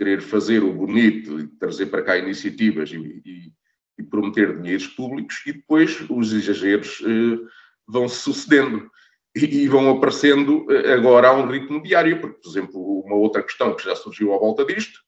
[0.00, 3.52] querer fazer o bonito e trazer para cá iniciativas e, e,
[3.98, 7.38] e prometer dinheiros públicos e depois os exageros eh,
[7.86, 8.90] vão se sucedendo.
[9.36, 13.84] e, vão aparecendo agora a um ritmo diário, porque, por exemplo, uma outra questão que
[13.84, 14.98] já surgiu à volta disto,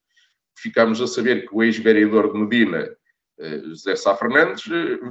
[0.59, 2.95] ficámos a saber que o ex-vereador de Medina,
[3.65, 4.65] José Sá Fernandes,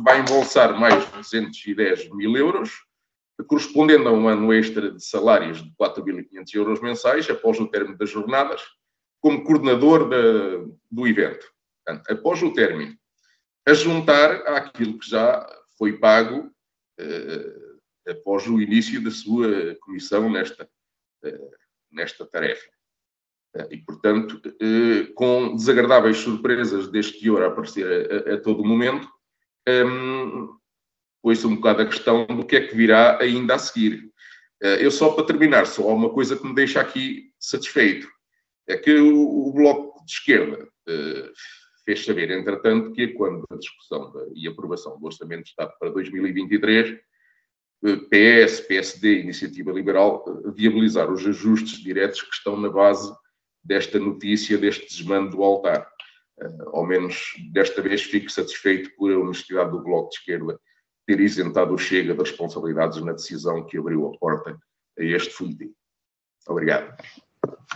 [0.03, 2.69] vai embolsar mais de 210 mil euros,
[3.47, 8.11] correspondendo a um ano extra de salários de 4.500 euros mensais, após o término das
[8.11, 8.61] jornadas,
[9.21, 11.45] como coordenador de, do evento.
[11.85, 12.97] Portanto, após o término,
[13.65, 15.47] a juntar àquilo que já
[15.77, 16.51] foi pago
[16.99, 17.71] eh,
[18.07, 20.67] após o início da sua comissão nesta,
[21.23, 21.49] eh,
[21.91, 22.69] nesta tarefa.
[23.55, 28.65] Eh, e, portanto, eh, com desagradáveis surpresas deste teor a aparecer a, a, a todo
[28.65, 29.07] momento,
[29.67, 30.49] um, ehm,
[31.21, 34.09] pôs um bocado a questão do que é que virá ainda a seguir.
[34.79, 38.07] Eu só para terminar, só há uma coisa que me deixa aqui satisfeito,
[38.71, 40.67] é que o, o Bloco de Esquerda
[41.85, 46.99] fez saber, entretanto, que quando a discussão e aprovação do Orçamento de Estado para 2023,
[48.09, 50.23] PS, PSD, Iniciativa Liberal,
[50.55, 53.11] viabilizar os ajustes diretos que estão na base
[53.63, 55.89] desta notícia, deste desmando do altar.
[56.67, 60.59] Ao menos desta vez fico satisfeito por a honestidade do Bloco de Esquerda
[61.07, 64.57] ter isentado o Chega das responsabilidades na decisão que abriu a porta
[64.97, 65.73] a este folhetim.
[66.47, 66.95] Obrigado.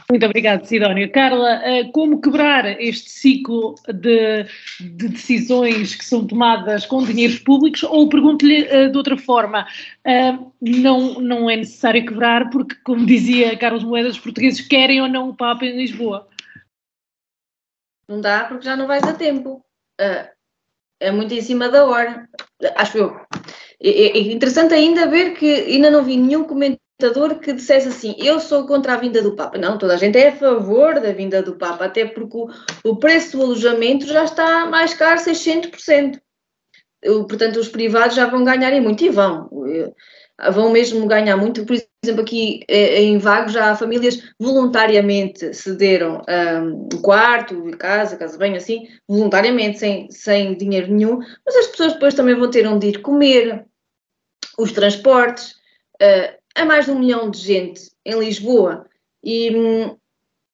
[0.09, 1.11] Muito obrigada, Sidónio.
[1.11, 4.43] Carla, eh, como quebrar este ciclo de,
[4.79, 7.81] de, decisões que são tomadas com dinheiros públicos?
[7.83, 9.65] Ou pergunto-lhe uh, de outra forma,
[10.05, 15.07] uh, não, não é necessário quebrar porque, como dizia Carlos Moedas, os portugueses querem ou
[15.07, 16.27] não o Papa em Lisboa?
[18.07, 19.65] Não dá porque já não vais a tempo.
[20.99, 22.29] É muito em cima da hora,
[22.75, 23.19] acho eu.
[23.81, 26.84] É interessante ainda ver que ainda não vi nenhum comentário
[27.41, 29.57] que dissesse assim: Eu sou contra a vinda do Papa.
[29.57, 32.49] Não, toda a gente é a favor da vinda do Papa, até porque o,
[32.83, 36.19] o preço do alojamento já está mais caro 600%.
[37.27, 39.49] Portanto, os privados já vão ganharem muito e vão.
[40.51, 41.65] Vão mesmo ganhar muito.
[41.65, 46.21] Por exemplo, aqui eh, em Vago já há famílias voluntariamente cederam
[46.63, 52.13] um quarto, casa, casa bem assim, voluntariamente, sem, sem dinheiro nenhum, mas as pessoas depois
[52.13, 53.65] também vão ter onde ir comer,
[54.57, 55.55] os transportes.
[56.01, 58.87] Uh, há mais de um milhão de gente em Lisboa
[59.23, 59.97] e hum,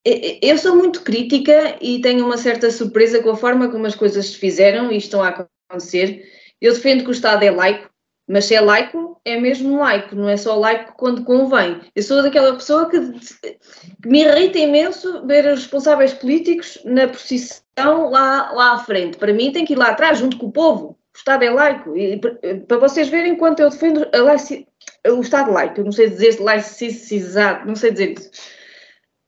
[0.03, 4.27] eu sou muito crítica e tenho uma certa surpresa com a forma como as coisas
[4.27, 5.29] se fizeram e estão a
[5.69, 6.27] acontecer.
[6.59, 7.89] Eu defendo que o Estado é laico,
[8.27, 11.81] mas se é laico, é mesmo laico, não é só laico quando convém.
[11.95, 18.09] Eu sou daquela pessoa que, que me irrita imenso ver os responsáveis políticos na procissão
[18.09, 19.17] lá, lá à frente.
[19.17, 20.97] Para mim, tem que ir lá atrás, junto com o povo.
[21.13, 21.95] O Estado é laico.
[21.97, 22.19] E,
[22.67, 24.71] para vocês verem quanto eu defendo a laicidade
[25.07, 28.29] o Estado laico, eu não sei dizer laicizado, não sei dizer isso.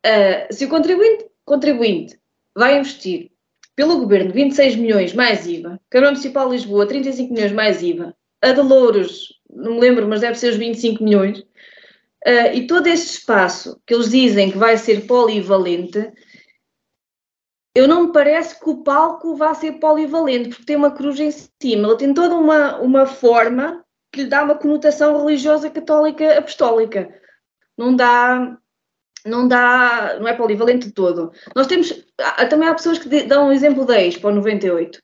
[0.05, 2.19] Uh, se o contribuinte, contribuinte
[2.55, 3.31] vai investir
[3.75, 8.51] pelo governo 26 milhões mais IVA, Câmara Municipal de Lisboa 35 milhões mais IVA, a
[8.51, 13.17] de Louros, não me lembro, mas deve ser os 25 milhões, uh, e todo este
[13.17, 16.11] espaço que eles dizem que vai ser polivalente,
[17.75, 21.31] eu não me parece que o palco vá ser polivalente, porque tem uma cruz em
[21.31, 27.09] cima, ele tem toda uma, uma forma que lhe dá uma conotação religiosa católica apostólica.
[27.75, 28.55] Não dá,
[29.25, 31.31] não dá, não é polivalente de todo.
[31.55, 32.05] Nós temos,
[32.49, 35.01] também há pessoas que dão um exemplo da Expo 98.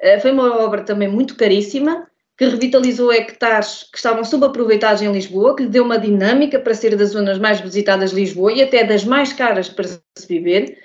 [0.00, 5.56] Eh, foi uma obra também muito caríssima, que revitalizou hectares que estavam subaproveitados em Lisboa,
[5.56, 8.84] que lhe deu uma dinâmica para ser das zonas mais visitadas de Lisboa e até
[8.84, 10.78] das mais caras para se viver.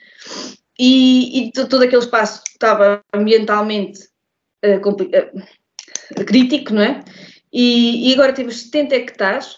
[0.79, 4.07] E, e todo aquele espaço estava ambientalmente
[4.65, 7.03] uh, crítico, não é?
[7.51, 9.57] E, e agora temos 70 hectares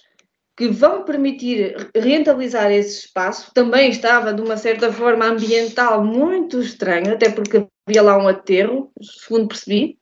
[0.57, 3.51] que vão permitir rentabilizar esse espaço.
[3.53, 8.91] Também estava, de uma certa forma, ambiental muito estranho, até porque havia lá um aterro,
[9.01, 9.97] segundo percebi.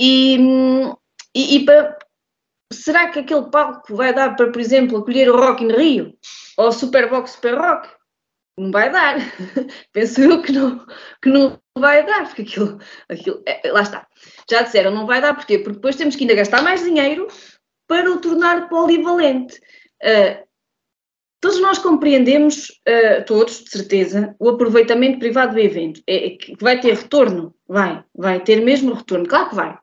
[0.00, 0.36] E,
[1.34, 1.96] e, e para,
[2.72, 6.14] será que aquele palco vai dar para, por exemplo, acolher o Rock in Rio?
[6.56, 7.88] Ou o Superbox Super Rock?
[8.58, 9.16] Não vai dar.
[9.92, 10.84] Penso eu que não,
[11.22, 12.78] que não vai dar, porque aquilo,
[13.08, 14.06] aquilo é, lá está.
[14.50, 15.58] Já disseram, não vai dar, porquê?
[15.58, 17.28] Porque depois temos que ainda gastar mais dinheiro
[17.86, 19.58] para o tornar polivalente.
[20.02, 20.46] Uh,
[21.40, 26.02] todos nós compreendemos, uh, todos, de certeza, o aproveitamento privado do evento.
[26.06, 27.54] É, é, que vai ter retorno?
[27.66, 29.78] Vai, vai ter mesmo retorno, claro que vai.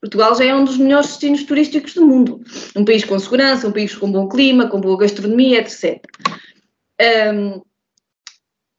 [0.00, 2.40] Portugal já é um dos melhores destinos turísticos do mundo.
[2.76, 6.04] Um país com segurança, um país com bom clima, com boa gastronomia, etc.
[7.00, 7.62] Um,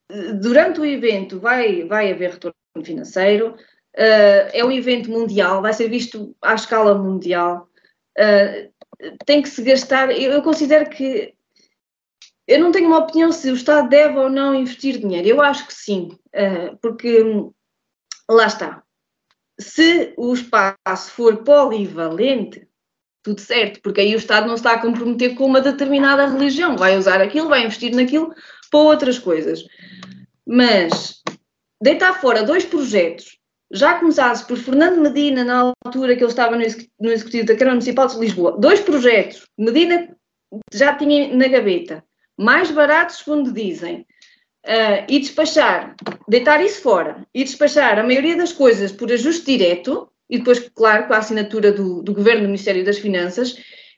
[0.09, 3.55] durante o evento vai, vai haver retorno financeiro,
[3.95, 7.67] uh, é um evento mundial, vai ser visto à escala mundial,
[8.17, 10.11] uh, tem que se gastar.
[10.11, 11.33] Eu, eu, considero que.
[12.47, 15.27] Eu não tenho uma opinião se o Estado deve ou não investir dinheiro.
[15.27, 17.21] Eu acho que sim, uh, porque
[18.29, 18.83] lá está.
[19.59, 22.65] Se o espaço for polivalente,
[23.23, 26.97] tudo certo, porque aí o Estado não está a comprometer com uma determinada religião, vai
[26.97, 28.33] usar aquilo, vai investir naquilo
[28.69, 29.63] para outras coisas.
[30.45, 31.21] Mas
[31.81, 33.37] deitar fora dois projetos
[33.71, 38.07] já começados por Fernando Medina na altura que ele estava no Executivo da Câmara Municipal
[38.07, 40.15] de Lisboa, dois projetos, Medina
[40.73, 42.03] já tinha na gaveta,
[42.37, 44.05] mais baratos, segundo dizem,
[44.65, 45.95] uh, e despachar,
[46.27, 51.07] deitar isso fora, e despachar a maioria das coisas por ajuste direto, e depois, claro,
[51.07, 53.57] com a assinatura do, do Governo do Ministério das Finanças,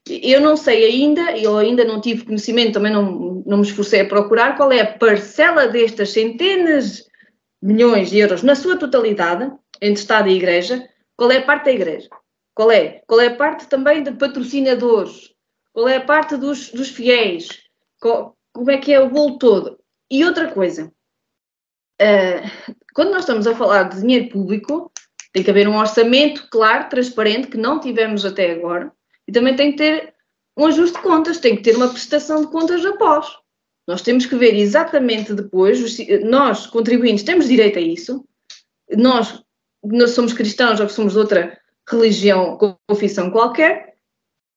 [0.10, 4.08] eu não sei ainda, eu ainda não tive conhecimento, também não, não me esforcei a
[4.08, 7.08] procurar qual é a parcela destas centenas
[7.62, 9.52] milhões de euros na sua totalidade,
[9.82, 12.10] entre Estado e Igreja, qual é a parte da Igreja?
[12.54, 13.02] Qual é?
[13.08, 15.34] Qual é a parte também de patrocinadores?
[15.74, 17.48] Qual é a parte dos, dos fiéis?
[18.00, 19.80] Qual, como é que é o bolo todo?
[20.12, 20.92] E outra coisa,
[22.02, 24.92] uh, quando nós estamos a falar de dinheiro público,
[25.32, 28.92] tem que haver um orçamento claro, transparente, que não tivemos até agora,
[29.30, 30.12] e também tem que ter
[30.58, 33.28] um ajuste de contas, tem que ter uma prestação de contas após.
[33.88, 35.80] Nós temos que ver exatamente depois,
[36.24, 38.26] nós, contribuintes, temos direito a isso,
[38.98, 39.40] nós,
[39.84, 42.58] nós somos cristãos ou que somos de outra religião,
[42.90, 43.94] confissão qualquer,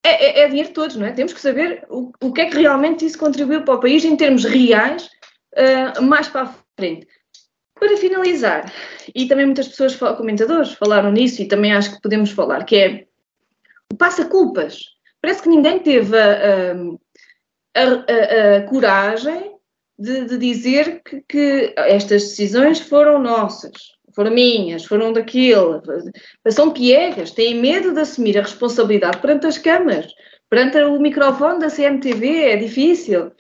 [0.03, 1.13] é, é, é dinheiro de todos, não é?
[1.13, 4.17] Temos que saber o, o que é que realmente isso contribuiu para o país em
[4.17, 5.11] termos reais,
[5.55, 7.07] uh, mais para a frente.
[7.79, 8.73] Para finalizar,
[9.15, 13.12] e também muitas pessoas, comentadores, falaram nisso e também acho que podemos falar, que é
[13.93, 14.81] o passa-culpas.
[15.21, 16.73] Parece que ninguém teve a,
[17.75, 19.55] a, a, a coragem
[19.99, 23.73] de, de dizer que, que, estas decisões foram nossas,
[24.15, 25.83] foram minhas, foram daquilo.
[26.49, 30.11] São piegas, têm medo de assumir a responsabilidade perante as câmaras,
[30.49, 33.31] perante o microfone da CMTV, é difícil.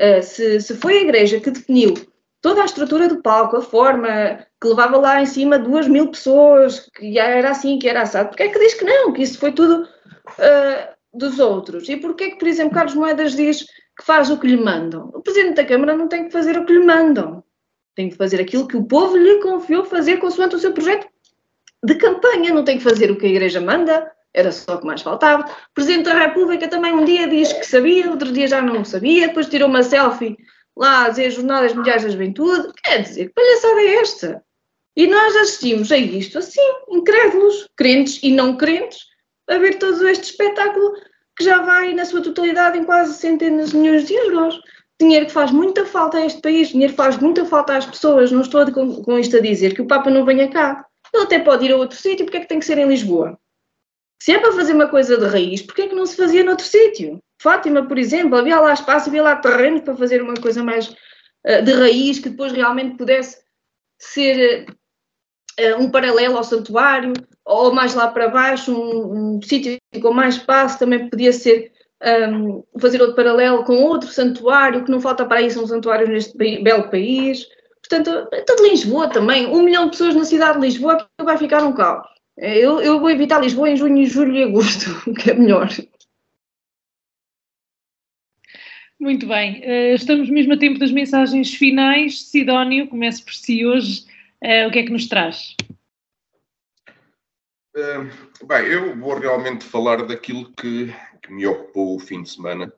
[0.00, 1.94] Uh, se, se foi a Igreja que definiu
[2.44, 6.90] toda a estrutura do palco, a forma que levava lá em cima duas mil pessoas,
[6.94, 9.50] que era assim, que era assado, porque é que diz que não, que isso foi
[9.50, 11.88] tudo uh, dos outros?
[11.88, 13.64] E porquê que, por exemplo, Carlos Moedas diz
[13.96, 15.10] que faz o que lhe mandam?
[15.14, 17.42] O Presidente da Câmara não tem que fazer o que lhe mandam,
[17.94, 21.08] tem que fazer aquilo que o povo lhe confiou fazer consoante o seu projeto
[21.82, 24.86] de campanha, não tem que fazer o que a Igreja manda, era só o que
[24.86, 25.44] mais faltava.
[25.44, 29.28] O Presidente da República também um dia diz que sabia, outro dia já não sabia,
[29.28, 30.36] depois tirou uma selfie
[30.76, 32.72] lá a dizer Jornadas Mundiais da Juventude.
[32.82, 34.44] Quer dizer, que palhaçada é esta?
[34.96, 39.00] E nós assistimos a isto assim, incrédulos, crentes e não crentes,
[39.48, 40.94] a ver todo este espetáculo
[41.36, 44.60] que já vai na sua totalidade em quase centenas de milhões de euros.
[45.00, 48.30] Dinheiro que faz muita falta a este país, dinheiro que faz muita falta às pessoas.
[48.30, 50.86] Não estou com, com isto a dizer que o Papa não venha cá.
[51.12, 53.38] Ele até pode ir a outro sítio, porque é que tem que ser em Lisboa?
[54.22, 56.64] Se é para fazer uma coisa de raiz, porquê é que não se fazia noutro
[56.64, 57.20] sítio?
[57.44, 61.62] Fátima, por exemplo, havia lá espaço, havia lá terreno para fazer uma coisa mais uh,
[61.62, 63.36] de raiz, que depois realmente pudesse
[63.98, 64.64] ser
[65.60, 67.12] uh, um paralelo ao santuário,
[67.44, 71.70] ou mais lá para baixo, um, um sítio com mais espaço, também podia ser
[72.32, 76.38] um, fazer outro paralelo com outro santuário, que não falta para aí, são santuários neste
[76.62, 77.46] belo país.
[77.86, 81.62] Portanto, todo Lisboa também, um milhão de pessoas na cidade de Lisboa, que vai ficar
[81.62, 82.06] um caos.
[82.38, 84.88] Eu, eu vou evitar Lisboa em junho, julho e agosto,
[85.20, 85.68] que é melhor.
[88.98, 92.22] Muito bem, uh, estamos mesmo a tempo das mensagens finais.
[92.30, 94.06] Sidónio, comece por si hoje.
[94.42, 95.56] Uh, o que é que nos traz?
[97.76, 102.72] Uh, bem, eu vou realmente falar daquilo que, que me ocupou o fim de semana,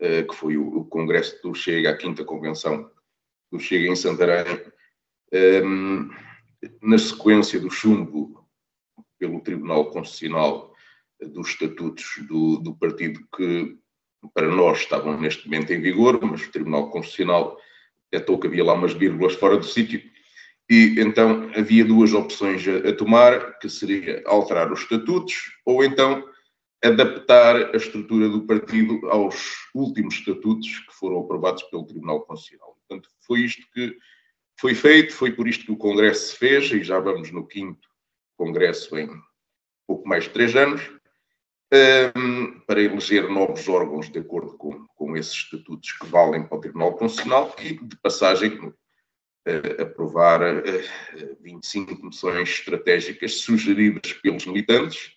[0.00, 2.88] que foi o, o, Congresso do Chega, a quinta convenção
[3.50, 4.62] do Chega em Santarém,
[5.64, 6.08] um,
[6.80, 8.48] na sequência do chumbo
[9.18, 10.72] pelo Tribunal Constitucional
[11.20, 13.76] dos estatutos do, do partido que
[14.34, 17.58] para nós estavam neste momento em vigor, mas o Tribunal Constitucional
[18.10, 20.02] detectou que havia lá umas vírgulas fora do sítio,
[20.70, 26.28] e então havia duas opções a, a, tomar, que seria alterar os estatutos ou então
[26.84, 32.76] adaptar a estrutura do partido aos últimos estatutos que foram aprovados pelo Tribunal Constitucional.
[32.86, 33.96] Portanto, foi isto que
[34.60, 37.88] foi feito, foi por isto que o Congresso se fez, e já vamos no quinto
[38.36, 39.08] Congresso em
[39.86, 40.82] pouco mais de três anos,
[41.72, 46.60] um, para eleger novos órgãos de acordo com, com esses estatutos que valem para o
[46.60, 55.12] Tribunal Constitucional e, de passagem, uh, aprovar uh, 25 moções estratégicas sugeridas pelos militantes,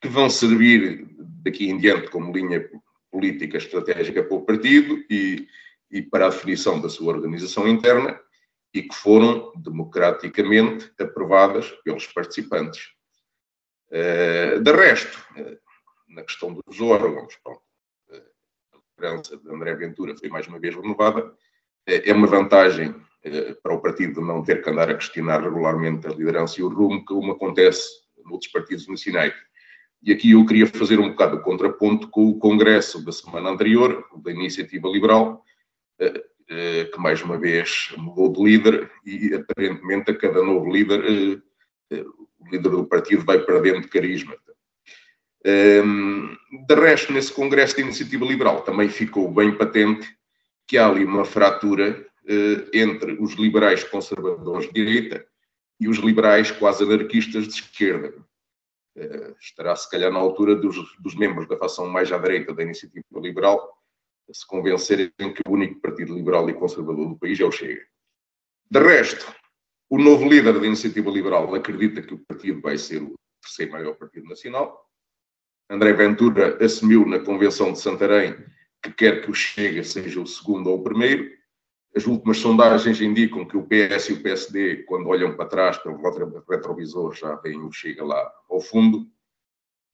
[0.00, 1.06] que vão servir
[1.44, 2.66] daqui em diante como linha
[3.10, 5.46] política estratégica para o partido e,
[5.90, 8.18] e para a definição da sua organização interna
[8.72, 12.88] e que foram democraticamente aprovadas pelos participantes.
[13.90, 15.69] Uh, de resto, uh,
[16.10, 17.62] na questão dos órgãos, pronto,
[18.10, 21.32] a liderança de André Ventura foi mais uma vez renovada.
[21.86, 26.06] É, é uma vantagem eh, para o partido não ter que andar a questionar regularmente
[26.06, 27.88] a liderança e o rumo, como acontece
[28.24, 29.34] noutros partidos nacionais.
[30.02, 34.04] E aqui eu queria fazer um bocado de contraponto com o congresso da semana anterior,
[34.22, 35.44] da Iniciativa Liberal,
[35.98, 41.42] eh, eh, que mais uma vez mudou de líder e aparentemente a cada novo líder,
[42.38, 44.34] o líder do partido vai perdendo carisma.
[45.42, 50.08] De resto, nesse congresso da Iniciativa Liberal também ficou bem patente
[50.66, 52.06] que há ali uma fratura
[52.72, 55.26] entre os liberais conservadores de direita
[55.80, 58.14] e os liberais quase anarquistas de esquerda.
[58.96, 62.62] Eh, estará se calhar na altura dos, dos membros da facção mais à direita da
[62.62, 63.80] iniciativa liberal
[64.32, 67.84] se convencerem que o único partido liberal e conservador do país é o Chega.
[68.70, 69.26] De resto,
[69.88, 73.94] o novo líder da iniciativa liberal acredita que o partido vai ser o terceiro maior
[73.96, 74.88] partido nacional.
[75.70, 78.34] André Ventura assumiu na Convenção de Santarém
[78.82, 81.30] que quer que o Chega seja o segundo ou o primeiro.
[81.94, 85.96] As últimas sondagens indicam que o PS e o PSD, quando olham para trás pelo
[86.50, 89.06] retrovisor, já veem o Chega lá ao fundo.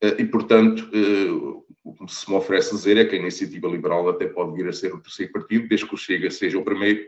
[0.01, 1.31] Eh, e, portanto, eh,
[1.85, 4.73] o que se me oferece dizer é que a iniciativa liberal até pode vir a
[4.73, 7.07] ser o terceiro partido, desde que o Chega seja o primeiro.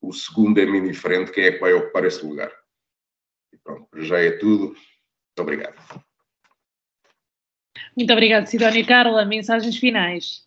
[0.00, 2.52] O segundo é-me indiferente quem é que vai ocupar esse lugar.
[3.52, 4.64] E pronto, já é tudo.
[4.66, 6.02] Muito obrigado.
[7.96, 9.24] Muito obrigado, Sidónia Carla.
[9.24, 10.46] Mensagens finais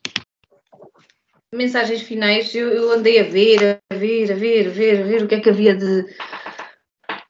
[1.55, 5.23] mensagens finais, eu, eu, andei a ver, a ver, a ver, a ver, a ver
[5.23, 6.05] o que é que havia de,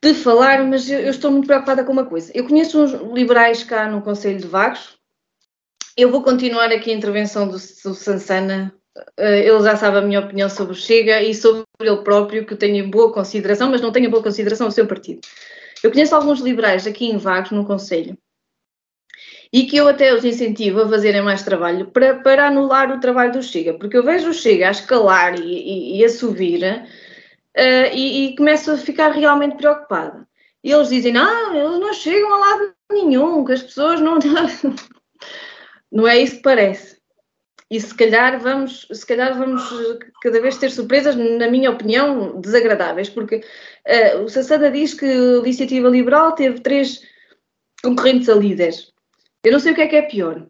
[0.02, 2.30] de falar, mas eu, eu, estou muito preocupada com uma coisa.
[2.34, 4.96] Eu conheço uns liberais cá no Conselho de Vagos.
[5.96, 8.74] Eu vou continuar aqui a intervenção do, do Sansana.
[9.18, 12.52] Eh, ele já sabe a minha opinião sobre o Chega e sobre ele próprio, que
[12.52, 15.20] eu tenho boa consideração, mas não tenho boa consideração o seu partido.
[15.82, 18.18] Eu conheço alguns liberais aqui em Vagos, no Conselho,
[19.52, 23.32] e que eu até os incentivo a fazerem mais trabalho para, para anular o trabalho
[23.32, 27.94] do Chega, porque eu vejo o Chega a escalar e, e, e a subir uh,
[27.94, 30.26] e, e começo a ficar realmente preocupada.
[30.62, 34.18] E eles dizem, ah, eles não chegam a lado nenhum, que as pessoas não...
[35.92, 36.96] não é isso que parece.
[37.70, 39.62] E se calhar vamos, se calhar vamos
[40.22, 43.36] cada vez ter surpresas, na minha opinião, desagradáveis, porque
[44.16, 47.00] uh, o Sassada diz que a iniciativa liberal teve três
[47.82, 48.92] concorrentes a líderes.
[49.46, 50.44] Eu não sei o que é que é pior.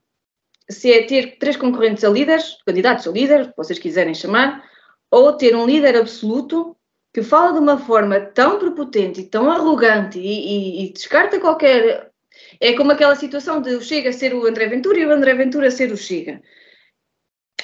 [0.71, 4.65] Se é ter três concorrentes a líderes, candidatos a que vocês quiserem chamar,
[5.11, 6.75] ou ter um líder absoluto
[7.13, 12.11] que fala de uma forma tão prepotente e tão arrogante e, e, e descarta qualquer.
[12.59, 15.71] É como aquela situação de o Chega ser o André Ventura e o André Ventura
[15.71, 16.41] ser o Chega.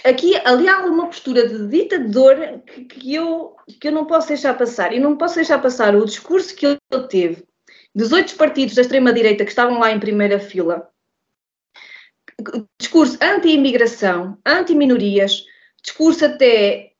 [0.04, 4.52] Aqui, ali há uma postura de ditador que, que, eu, que eu não posso deixar
[4.58, 4.92] passar.
[4.92, 6.78] E não posso deixar passar o discurso que ele
[7.08, 7.42] teve
[7.94, 10.92] dos oito partidos da extrema-direita que estavam lá em primeira fila,
[12.80, 15.44] discurso anti-imigração, anti-minorias,
[15.82, 16.92] discurso até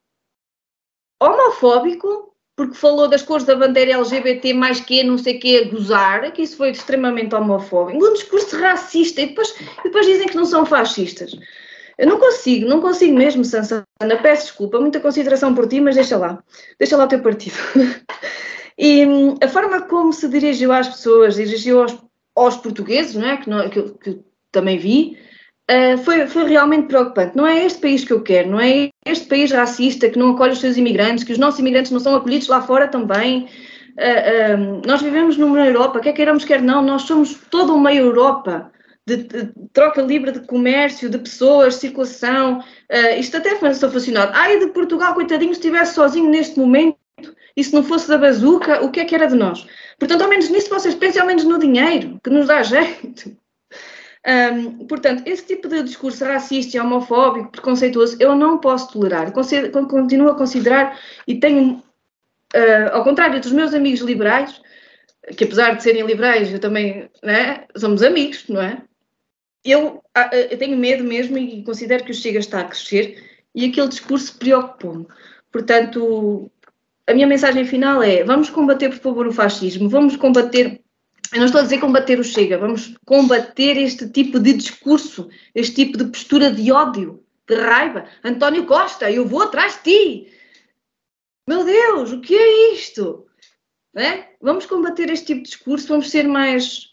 [1.21, 6.43] homofóbico, porque falou das cores da bandeira LGBT mais que não sei que, gozar, que
[6.43, 8.05] isso foi extremamente homofóbico.
[8.05, 11.35] Um discurso racista e depois, e depois dizem que não são fascistas.
[11.99, 13.85] Eu não consigo, não consigo mesmo, Sansana.
[14.23, 16.43] Peço desculpa, muita consideração por ti, mas deixa lá.
[16.79, 17.57] Deixa lá o teu partido.
[18.79, 19.05] e
[19.43, 21.97] a forma como se dirigiu às pessoas, dirigiu aos,
[22.35, 23.37] aos portugueses, não é?
[23.37, 24.21] que, não, que, que
[24.51, 25.19] também vi,
[25.71, 27.37] uh, foi, foi realmente preocupante.
[27.37, 30.53] Não é este país que eu quero, não é este país racista que não acolhe
[30.53, 33.49] os seus imigrantes, que os nossos imigrantes não são acolhidos lá fora também.
[33.93, 38.71] Uh, uh, nós vivemos numa Europa, quer queiramos, quer não, nós somos toda uma Europa.
[39.05, 42.63] De, de, troca livre de comércio, de pessoas, circulação,
[43.19, 44.31] isto até foi funcionado.
[44.33, 46.97] Ai, de Portugal, coitadinho, se estivesse sozinho neste momento
[47.57, 49.67] e se não fosse da bazuca, o que é que era de nós?
[49.99, 53.37] Portanto, ao menos nisso vocês pensem, ao menos no dinheiro, que nos dá jeito.
[54.25, 59.33] Um, portanto, esse tipo de discurso racista, homofóbico, preconceituoso, eu não posso tolerar.
[59.33, 61.83] Continuo a considerar e tenho,
[62.55, 64.61] uh, ao contrário dos meus amigos liberais,
[65.37, 68.83] que apesar de serem liberais, eu também, né, somos amigos, não é?
[69.65, 73.67] Eu, uh, eu tenho medo mesmo e considero que o Chega está a crescer e
[73.67, 75.07] aquele discurso preocupou-me.
[75.51, 76.51] Portanto,
[77.07, 80.82] a minha mensagem final é: vamos combater, por favor, o fascismo, vamos combater
[81.33, 85.75] eu não estou a dizer combater o Chega, vamos combater este tipo de discurso, este
[85.75, 88.05] tipo de postura de ódio, de raiva.
[88.23, 90.33] António Costa, eu vou atrás de ti.
[91.49, 93.27] Meu Deus, o que é isto?
[93.97, 94.29] É?
[94.41, 96.91] Vamos combater este tipo de discurso, vamos ser mais,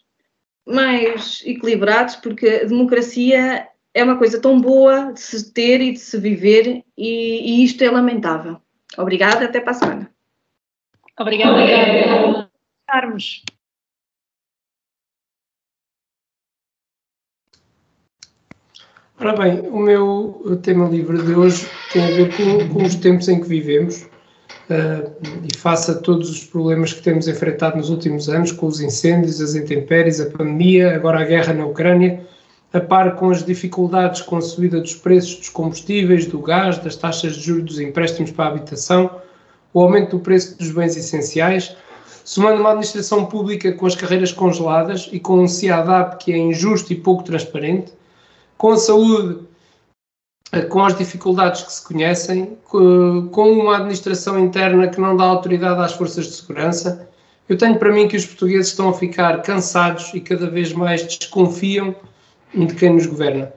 [0.66, 6.00] mais equilibrados, porque a democracia é uma coisa tão boa de se ter e de
[6.00, 8.62] se viver, e, e isto é lamentável.
[8.98, 10.12] Obrigada, até para a semana.
[11.20, 12.50] Obrigada,
[12.88, 13.44] Carlos.
[19.22, 23.28] Ora bem, o meu tema livre de hoje tem a ver com, com os tempos
[23.28, 25.12] em que vivemos uh,
[25.44, 29.42] e face a todos os problemas que temos enfrentado nos últimos anos, com os incêndios,
[29.42, 32.26] as intempéries, a pandemia, agora a guerra na Ucrânia,
[32.72, 36.96] a par com as dificuldades com a subida dos preços dos combustíveis, do gás, das
[36.96, 39.12] taxas de juros dos empréstimos para a habitação,
[39.74, 41.76] o aumento do preço dos bens essenciais,
[42.24, 46.94] somando uma administração pública com as carreiras congeladas e com um CIADAP que é injusto
[46.94, 47.99] e pouco transparente,
[48.60, 49.40] com a saúde
[50.52, 55.82] eh, com as dificuldades que se conhecem, com uma administração interna que não dá autoridade
[55.82, 57.08] às forças de segurança,
[57.48, 61.04] eu tenho para mim que os portugueses estão a ficar cansados e cada vez mais
[61.04, 61.96] desconfiam
[62.54, 63.52] de quem nos governa.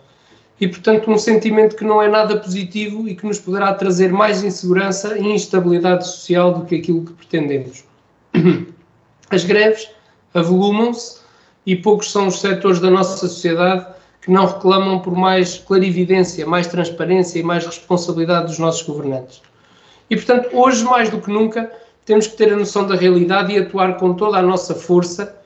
[0.61, 4.45] E, portanto, um sentimento que não é nada positivo e que nos poderá trazer mais
[4.45, 7.85] insegurança e instabilidade social do que aquilo que pretendemos.
[9.31, 9.91] As greves
[10.33, 11.21] avolumam-se
[11.67, 13.87] e poucos são os setores da nossa sociedade
[14.23, 19.43] que não reclamam por mais clarividência, mais transparência e mais responsabilidade dos nossos governantes.
[20.09, 21.71] E, portanto, hoje mais do que nunca,
[22.07, 25.37] temos que ter a noção da realidade e atuar com toda a nossa força,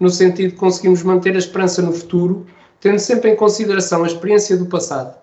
[0.00, 2.46] no sentido de conseguirmos manter a esperança no futuro
[2.82, 5.16] tendo sempre em consideração a experiência do passado.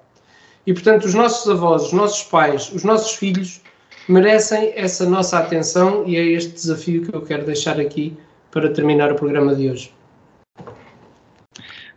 [0.66, 3.62] E, portanto, os nossos avós, os nossos pais, os nossos filhos
[4.08, 8.18] merecem essa nossa atenção e é este desafio que eu quero deixar aqui
[8.50, 9.99] para terminar o programa de hoje.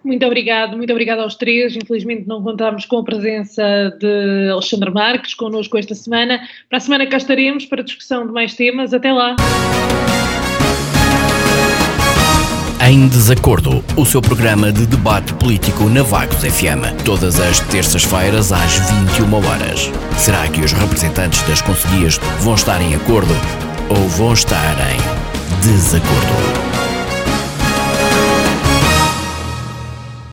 [0.05, 1.77] Muito obrigado, muito obrigado aos três.
[1.77, 6.41] Infelizmente não contamos com a presença de Alexandre Marques connosco esta semana.
[6.69, 8.93] Para a semana cá estaremos para discussão de mais temas.
[8.93, 9.37] Até lá!
[12.85, 18.73] Em Desacordo, o seu programa de debate político na Vagos FM, todas as terças-feiras às
[19.21, 19.89] 21 horas.
[20.19, 23.35] Será que os representantes das conselhias vão estar em acordo
[23.89, 26.72] ou vão estar em desacordo?